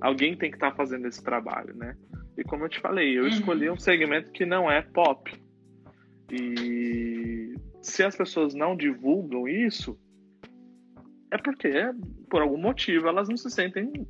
[0.00, 1.96] Alguém tem que estar tá fazendo esse trabalho, né?
[2.36, 3.28] E como eu te falei, eu uhum.
[3.28, 5.32] escolhi um segmento que não é pop.
[6.30, 9.98] E se as pessoas não divulgam isso,
[11.34, 11.72] é porque,
[12.30, 14.06] por algum motivo, elas não se sentem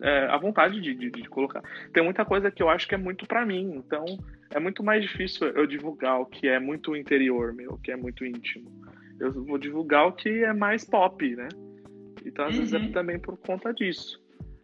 [0.00, 1.62] é, à vontade de, de, de, colocar.
[1.92, 4.06] Tem muita coisa que eu acho que é muito para mim, então
[4.50, 7.96] é muito mais difícil eu divulgar o que é muito interior meu, o que é
[7.96, 8.72] muito íntimo.
[9.20, 11.48] Eu vou divulgar o que é mais pop, né?
[12.24, 12.60] Então, às uhum.
[12.60, 12.92] vezes, é uhum.
[12.92, 14.18] também por conta disso.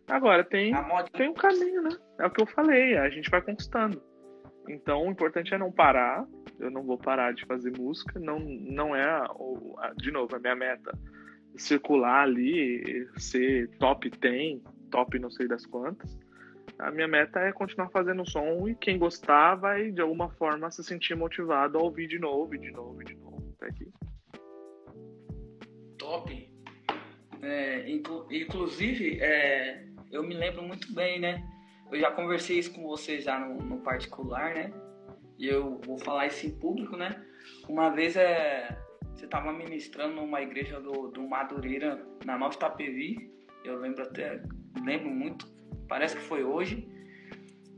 [0.08, 0.72] Agora, tem,
[1.12, 1.90] tem um caminho, né?
[2.18, 4.00] É o que eu falei, a gente vai conquistando.
[4.68, 6.26] Então, o importante é não parar.
[6.58, 8.18] Eu não vou parar de fazer música.
[8.18, 9.26] Não, não é,
[9.96, 10.96] de novo, a minha meta
[11.56, 16.18] circular ali, ser top 10, top não sei das quantas.
[16.78, 20.82] A minha meta é continuar fazendo som e quem gostar vai de alguma forma se
[20.82, 23.54] sentir motivado a ouvir de novo, de novo, de novo.
[23.56, 23.92] Até aqui.
[25.98, 26.50] Top.
[27.42, 31.44] É, inclu inclusive, é, eu me lembro muito bem, né?
[31.92, 34.72] Eu já conversei isso com você já no, no particular, né?
[35.38, 37.24] E eu vou falar isso em público, né?
[37.68, 38.76] Uma vez é,
[39.14, 43.30] você estava ministrando numa igreja do, do Madureira, na Nova Itapevi.
[43.64, 44.42] Eu lembro até,
[44.84, 45.46] lembro muito,
[45.88, 46.88] parece que foi hoje.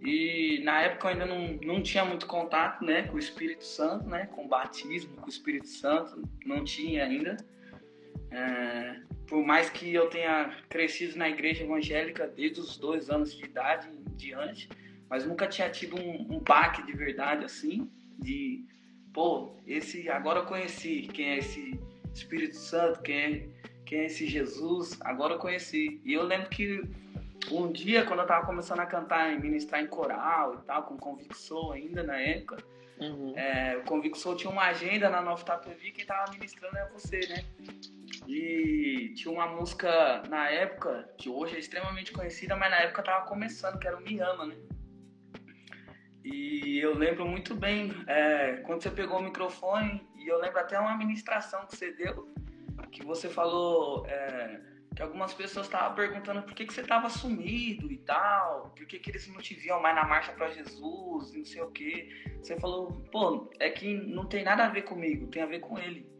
[0.01, 4.09] E na época eu ainda não, não tinha muito contato né, com o Espírito Santo,
[4.09, 7.37] né, com o batismo, com o Espírito Santo, não tinha ainda.
[8.31, 13.45] É, por mais que eu tenha crescido na igreja evangélica desde os dois anos de
[13.45, 14.69] idade em diante,
[15.09, 18.65] mas nunca tinha tido um, um baque de verdade assim, de
[19.17, 21.81] pô, esse agora eu conheci quem é esse
[22.13, 23.49] Espírito Santo, quem é,
[23.87, 26.03] quem é esse Jesus, agora eu conheci.
[26.05, 26.83] E eu lembro que
[27.51, 30.99] um dia, quando eu tava começando a cantar e ministrar em coral e tal, com
[30.99, 32.59] Convicção ainda na época,
[33.01, 33.33] uhum.
[33.35, 37.43] é, o Convicção tinha uma agenda na Nova Tatuí que tava ministrando é você, né?
[38.29, 43.25] E tinha uma música na época, que hoje é extremamente conhecida, mas na época tava
[43.25, 44.57] começando, que era o Me Ama, né?
[46.27, 50.77] E eu lembro muito bem é, quando você pegou o microfone, e eu lembro até
[50.77, 52.29] uma ministração que você deu,
[52.91, 54.61] que você falou é,
[54.97, 58.99] que algumas pessoas estavam perguntando por que, que você estava sumido e tal, por que,
[58.99, 62.09] que eles não te viam mais na marcha para Jesus e não sei o que.
[62.43, 65.79] Você falou, pô, é que não tem nada a ver comigo, tem a ver com
[65.79, 66.11] ele.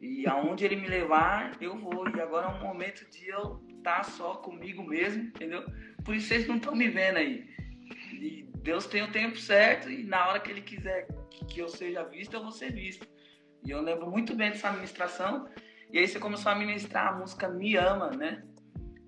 [0.00, 2.08] E aonde ele me levar, eu vou.
[2.08, 5.64] E agora é um momento de eu estar tá só comigo mesmo, entendeu?
[6.04, 7.55] Por isso vocês não estão me vendo aí.
[8.66, 11.06] Deus tem o tempo certo e na hora que Ele quiser
[11.48, 13.06] que eu seja visto, eu vou ser visto.
[13.64, 15.48] E eu lembro muito bem dessa ministração.
[15.92, 18.44] E aí você começou a ministrar a música Me Ama, né?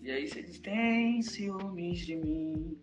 [0.01, 2.81] E aí você diz, tem ciúmes de mim.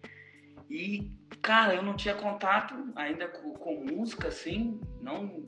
[0.69, 5.47] E, cara, eu não tinha contato ainda com, com música, assim, não,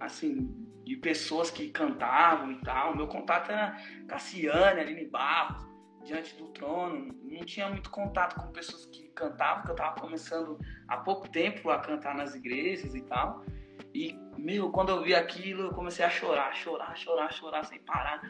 [0.00, 0.48] assim,
[0.84, 2.96] de pessoas que cantavam e tal.
[2.96, 5.68] Meu contato era Cassiane, Aline Barros,
[6.04, 10.58] diante do trono, não tinha muito contato com pessoas que cantavam, que eu estava começando
[10.86, 13.44] há pouco tempo a cantar nas igrejas e tal.
[13.94, 18.22] E, meu, quando eu vi aquilo, eu comecei a chorar, chorar, chorar, chorar sem parar.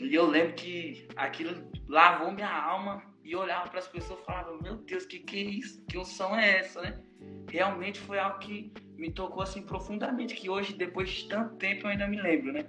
[0.00, 4.56] E eu lembro que aquilo lavou minha alma e olhava para as pessoas e falava:
[4.62, 5.84] Meu Deus, que que é isso?
[5.86, 7.00] Que unção é essa, né?
[7.48, 11.90] Realmente foi algo que me tocou assim profundamente, que hoje, depois de tanto tempo, eu
[11.90, 12.66] ainda me lembro, né?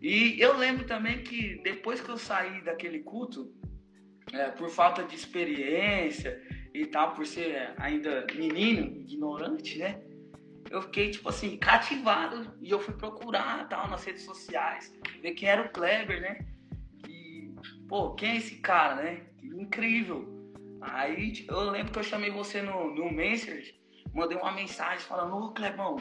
[0.00, 3.52] E eu lembro também que depois que eu saí daquele culto,
[4.32, 6.40] é, por falta de experiência
[6.72, 10.00] e tal, por ser ainda menino, ignorante, né?
[10.70, 14.92] Eu fiquei, tipo assim, cativado e eu fui procurar tal nas redes sociais,
[15.22, 16.46] ver quem era o Kleber, né?
[17.08, 17.54] E,
[17.88, 19.26] pô, quem é esse cara, né?
[19.42, 20.38] Incrível.
[20.80, 23.74] Aí tipo, eu lembro que eu chamei você no, no Messenger,
[24.14, 25.96] mandei uma mensagem falando, ô Clebão,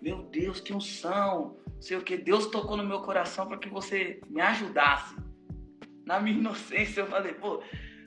[0.00, 4.20] meu Deus, que unção, sei o que, Deus tocou no meu coração para que você
[4.28, 5.14] me ajudasse.
[6.04, 7.62] Na minha inocência eu falei, pô,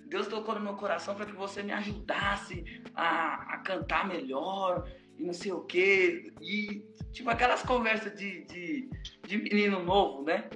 [0.08, 2.64] Deus tocou no meu coração para que você me ajudasse
[2.94, 6.34] a, a cantar melhor e não sei o que.
[6.42, 8.90] E, tipo, aquelas conversas de, de,
[9.26, 10.50] de menino novo, né?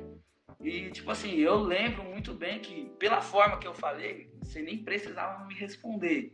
[0.59, 4.84] E, tipo assim, eu lembro muito bem que, pela forma que eu falei, você nem
[4.84, 6.34] precisava me responder.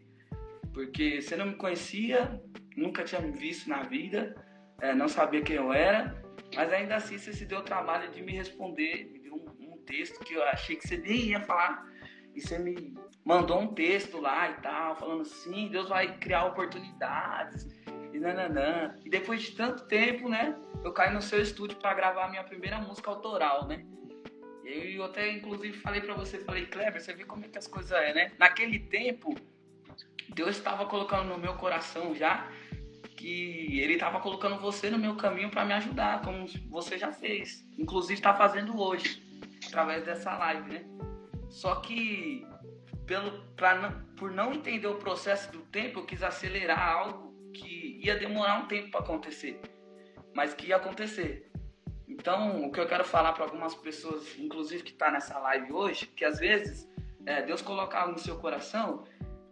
[0.73, 2.41] Porque você não me conhecia,
[2.75, 4.35] nunca tinha me visto na vida
[4.81, 6.15] é, não sabia quem eu era,
[6.57, 9.77] mas ainda assim você se deu o trabalho de me responder, me deu um, um,
[9.85, 11.85] texto que eu achei que você nem ia falar,
[12.33, 17.67] e você me mandou um texto lá e tal, falando assim, Deus vai criar oportunidades,
[18.11, 18.95] e nananã.
[19.05, 22.43] E depois de tanto tempo, né, eu caí no seu estúdio para gravar a minha
[22.43, 23.85] primeira música autoral, né?
[24.63, 27.67] E eu até, inclusive, falei para você, falei, Kleber, você vê como é que as
[27.67, 28.31] coisas é, né?
[28.39, 29.35] Naquele tempo,
[30.33, 32.49] Deus estava colocando no meu coração já
[33.17, 37.67] que Ele estava colocando você no meu caminho para me ajudar, como você já fez.
[37.77, 39.21] Inclusive, está fazendo hoje,
[39.67, 40.85] através dessa live, né?
[41.49, 42.47] Só que,
[43.05, 48.15] pelo, pra, por não entender o processo do tempo, eu quis acelerar algo que ia
[48.15, 49.59] demorar um tempo para acontecer,
[50.35, 51.51] mas que ia acontecer.
[52.07, 56.05] Então, o que eu quero falar para algumas pessoas, inclusive que está nessa live hoje,
[56.05, 56.87] que às vezes
[57.25, 59.03] é, Deus coloca algo no seu coração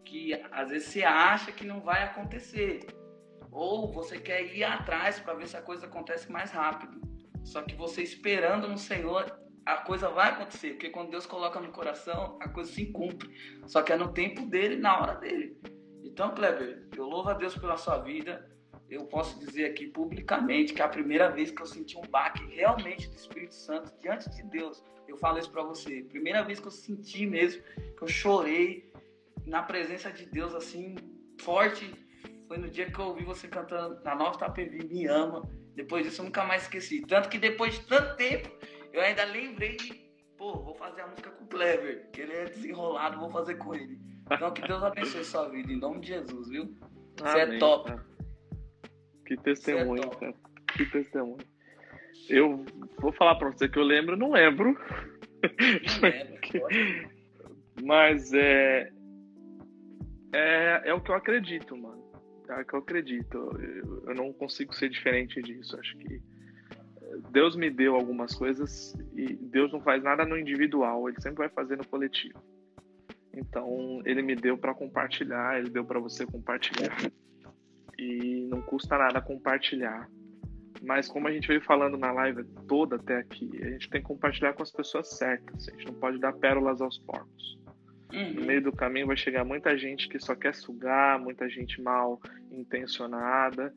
[0.06, 2.86] que às vezes você acha que não vai acontecer,
[3.56, 7.00] ou você quer ir atrás para ver se a coisa acontece mais rápido.
[7.42, 11.72] Só que você esperando no Senhor, a coisa vai acontecer, porque quando Deus coloca no
[11.72, 13.34] coração, a coisa se cumpre.
[13.66, 15.58] Só que é no tempo dele, na hora dele.
[16.04, 18.46] Então, Kleber, eu louvo a Deus pela sua vida.
[18.90, 22.46] Eu posso dizer aqui publicamente que é a primeira vez que eu senti um baque
[22.54, 24.84] realmente do Espírito Santo diante de Deus.
[25.08, 26.04] Eu falo isso para você.
[26.04, 27.64] Primeira vez que eu senti mesmo,
[27.98, 28.92] que eu chorei
[29.46, 30.96] na presença de Deus assim
[31.40, 32.05] forte,
[32.48, 35.42] foi no dia que eu ouvi você cantando na Nova Tapevi, Me Ama.
[35.76, 37.02] Depois disso eu nunca mais esqueci.
[37.06, 38.50] Tanto que depois de tanto tempo,
[38.94, 39.94] eu ainda lembrei de,
[40.38, 43.76] pô, vou fazer a música com o Clever, que ele é desenrolado, vou fazer com
[43.76, 44.00] ele.
[44.32, 46.74] Então que Deus abençoe sua vida, em nome de Jesus, viu?
[47.20, 47.90] Você é top.
[47.90, 48.06] Cara.
[49.26, 50.34] Que testemunho, é cara.
[50.76, 51.38] Que testemunho.
[52.30, 52.66] Eu
[53.00, 54.74] vou falar pra você que eu lembro, não lembro.
[54.74, 57.16] Não lembro.
[57.84, 58.92] Mas é,
[60.34, 60.82] é.
[60.86, 62.05] É o que eu acredito, mano.
[62.50, 63.38] É o que eu acredito.
[63.60, 65.78] Eu, eu não consigo ser diferente disso.
[65.80, 66.22] Acho que
[67.32, 71.50] Deus me deu algumas coisas e Deus não faz nada no individual, ele sempre vai
[71.50, 72.42] fazer no coletivo.
[73.34, 76.96] Então, ele me deu para compartilhar, ele deu para você compartilhar.
[77.98, 80.10] E não custa nada compartilhar.
[80.82, 84.08] Mas como a gente veio falando na live toda até aqui, a gente tem que
[84.08, 85.68] compartilhar com as pessoas certas.
[85.68, 87.60] A gente não pode dar pérolas aos porcos.
[88.14, 88.34] Uhum.
[88.34, 92.22] No meio do caminho vai chegar muita gente que só quer sugar, muita gente mal
[92.52, 93.74] intencionada.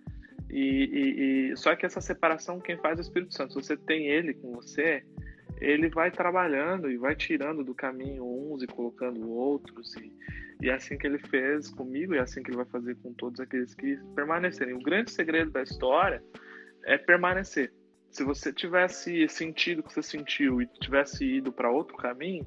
[0.51, 3.55] E, e, e, só que essa separação quem faz é o Espírito Santo.
[3.55, 5.05] Se você tem ele com você,
[5.61, 9.95] ele vai trabalhando e vai tirando do caminho uns e colocando outros.
[9.97, 10.12] E,
[10.62, 13.12] e é assim que ele fez comigo e é assim que ele vai fazer com
[13.12, 14.74] todos aqueles que permanecerem.
[14.74, 16.22] O grande segredo da história
[16.85, 17.72] é permanecer.
[18.11, 22.47] Se você tivesse sentido o que você sentiu e tivesse ido para outro caminho,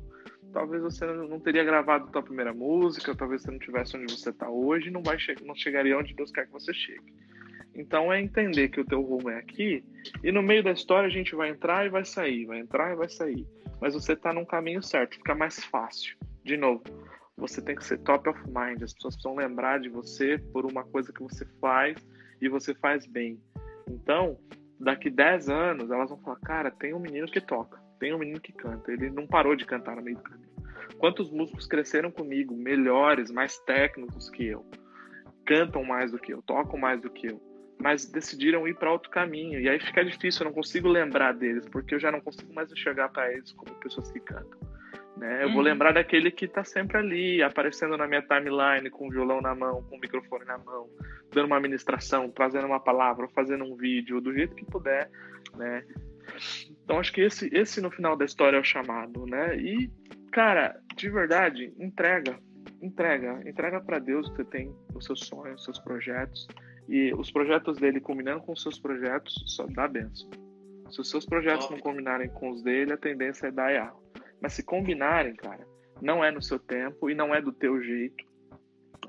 [0.52, 4.30] talvez você não teria gravado a sua primeira música, talvez você não tivesse onde você
[4.30, 7.14] está hoje, não vai não chegaria onde Deus quer que você chegue.
[7.74, 9.84] Então é entender que o teu rumo é aqui
[10.24, 12.96] e no meio da história a gente vai entrar e vai sair, vai entrar e
[12.96, 13.48] vai sair.
[13.80, 16.16] Mas você está num caminho certo, fica mais fácil.
[16.44, 16.84] De novo,
[17.38, 18.84] você tem que ser top of mind.
[18.84, 21.98] As pessoas precisam lembrar de você por uma coisa que você faz
[22.40, 23.40] e você faz bem.
[23.88, 24.38] Então,
[24.80, 28.42] daqui 10 anos, elas vão falar: cara, tem um menino que toca, tem um menino
[28.42, 28.92] que canta.
[28.92, 30.50] Ele não parou de cantar no meio do caminho.
[30.98, 34.66] Quantos músicos cresceram comigo, melhores, mais técnicos que eu,
[35.46, 37.40] cantam mais do que eu, tocam mais do que eu
[37.82, 39.60] mas decidiram ir para outro caminho.
[39.60, 42.72] E aí fica difícil, eu não consigo lembrar deles, porque eu já não consigo mais
[42.72, 44.60] enxergar para eles como pessoas que cantam.
[45.18, 45.44] Né?
[45.44, 45.54] Eu uhum.
[45.56, 49.56] vou lembrar daquele que está sempre ali, aparecendo na minha timeline, com o violão na
[49.56, 50.88] mão, com o microfone na mão,
[51.34, 55.10] dando uma ministração, trazendo uma palavra, fazendo um vídeo, do jeito que puder,
[55.56, 55.84] né?
[56.84, 59.58] Então acho que esse, esse no final da história é o chamado, né?
[59.58, 59.90] E,
[60.32, 62.40] cara, de verdade, entrega,
[62.82, 66.48] entrega, entrega para Deus que você tem, os seus sonhos, os seus projetos,
[66.90, 70.30] e os projetos dele combinando com os seus projetos só dá benção.
[70.90, 74.04] Se os seus projetos não combinarem com os dele, a tendência é dar erro.
[74.42, 75.66] Mas se combinarem, cara,
[76.02, 78.26] não é no seu tempo e não é do teu jeito.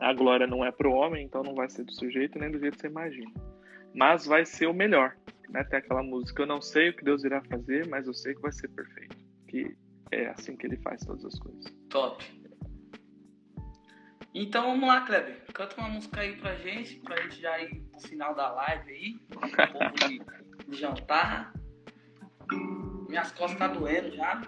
[0.01, 2.61] A glória não é pro homem, então não vai ser do seu jeito nem do
[2.61, 3.33] jeito que você imagina.
[3.95, 5.17] Mas vai ser o melhor.
[5.49, 5.65] Né?
[5.65, 8.41] Tem aquela música, eu não sei o que Deus irá fazer, mas eu sei que
[8.41, 9.17] vai ser perfeito.
[9.49, 9.77] Que
[10.11, 11.65] é assim que ele faz todas as coisas.
[11.89, 12.25] Top.
[14.35, 15.45] Então vamos lá, Kleber.
[15.53, 19.21] Canta uma música aí pra gente, pra gente já ir pro final da live aí.
[19.31, 20.23] Um pouco de,
[20.69, 21.53] de jantar.
[23.09, 24.41] Minhas costas tá doendo já.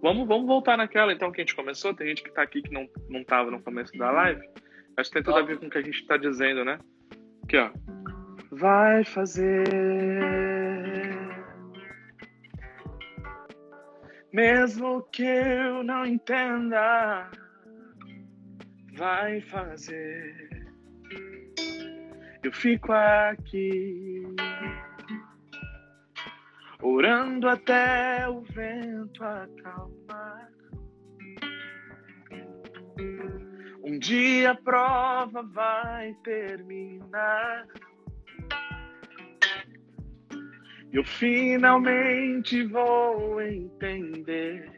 [0.00, 1.94] Vamos, vamos voltar naquela então que a gente começou.
[1.94, 4.48] Tem gente que tá aqui que não, não tava no começo da live.
[4.96, 6.78] Acho que tem tudo a ver com o que a gente tá dizendo, né?
[7.44, 7.70] Aqui, ó.
[8.50, 9.68] Vai fazer
[14.32, 17.30] mesmo que eu não entenda,
[18.94, 20.66] vai fazer.
[22.42, 24.22] Eu fico aqui,
[26.80, 30.50] orando até o vento acalmar.
[33.84, 37.66] Um dia a prova vai terminar.
[40.92, 44.70] Eu finalmente vou entender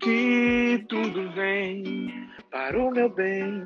[0.00, 3.62] que tudo vem para o meu bem.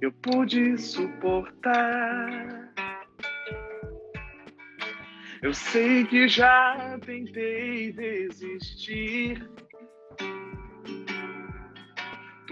[0.00, 2.72] Eu pude suportar.
[5.40, 9.48] Eu sei que já tentei desistir.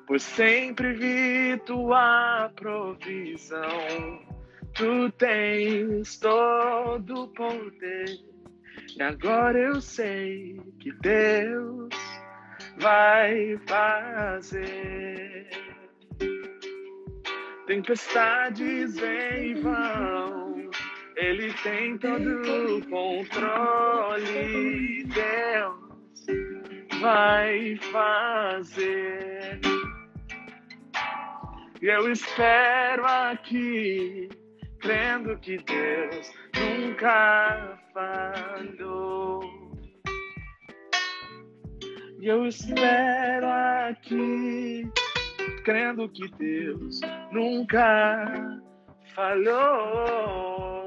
[0.05, 3.61] Pois sempre vi tua provisão.
[4.75, 8.19] Tu tens todo o poder.
[8.97, 11.89] E agora eu sei que Deus
[12.77, 15.47] vai fazer.
[17.67, 20.38] Tempestades em vão,
[21.19, 24.23] Ele tem todo o controle.
[25.03, 26.25] Deus
[27.01, 29.59] vai fazer.
[31.81, 34.29] E eu espero aqui,
[34.79, 39.41] crendo que Deus nunca falhou.
[42.21, 43.45] E eu espero
[43.89, 44.89] aqui,
[45.65, 47.01] crendo que Deus
[47.33, 48.61] nunca
[49.13, 50.78] falhou.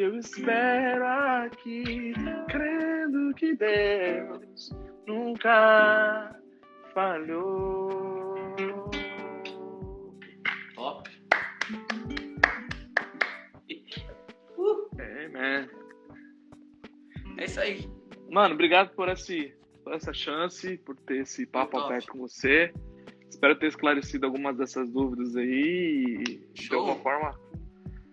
[0.00, 2.12] Eu espero aqui,
[2.48, 4.70] crendo que Deus
[5.08, 6.40] nunca
[6.94, 8.36] falhou.
[10.76, 11.10] Top.
[14.56, 14.88] Uh.
[15.00, 15.68] Amen.
[17.36, 17.90] É isso aí.
[18.30, 22.72] Mano, obrigado por, esse, por essa chance, por ter esse papo aberto com você.
[23.28, 27.36] Espero ter esclarecido algumas dessas dúvidas aí e de alguma forma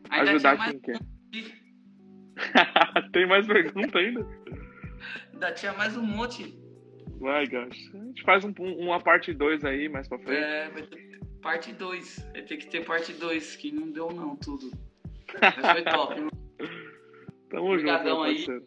[0.09, 0.99] ajudar quem quer.
[3.11, 4.25] Tem mais pergunta ainda?
[5.33, 6.57] Ainda tinha mais um monte.
[7.19, 7.91] Vai, gosh.
[7.93, 10.43] A gente faz um, uma parte 2 aí mais pra frente.
[10.43, 12.29] É, vai ter parte 2.
[12.33, 14.71] Vai ter que ter parte 2, que não deu não tudo.
[15.41, 16.15] Mas foi top.
[17.49, 18.63] Tamo Obrigadão junto, aí.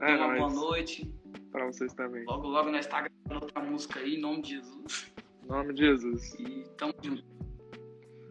[0.00, 1.12] É uma boa noite.
[1.52, 2.24] Pra vocês também.
[2.24, 5.12] Logo, logo nós tá gravando outra música aí, em nome de Jesus.
[5.44, 6.34] Em nome de Jesus.
[6.40, 7.24] E tamo junto.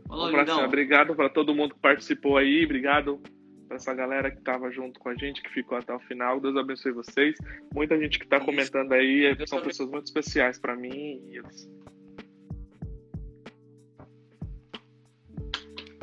[0.07, 2.65] Falou, Obrigado para todo mundo que participou aí.
[2.65, 3.21] Obrigado
[3.72, 6.41] para essa galera que estava junto com a gente, que ficou até o final.
[6.41, 7.38] Deus abençoe vocês.
[7.74, 11.24] Muita gente que está comentando aí Deus são pessoas muito especiais para mim.
[11.32, 11.69] Eles...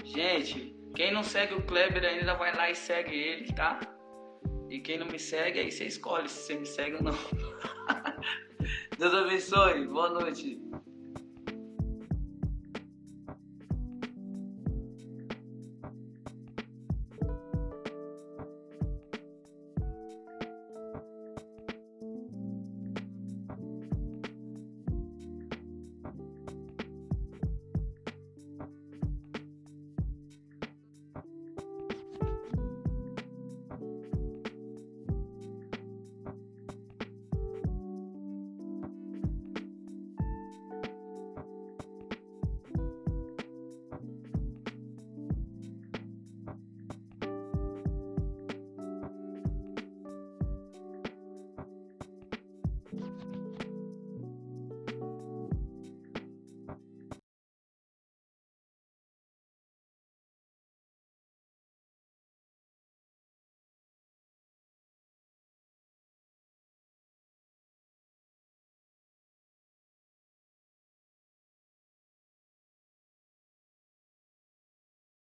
[0.02, 3.78] Gente, quem não segue o Kleber ainda vai lá e segue ele, tá?
[4.70, 7.12] E quem não me segue, aí você escolhe se você me segue ou não.
[8.98, 9.86] Deus abençoe.
[9.86, 10.58] Boa noite.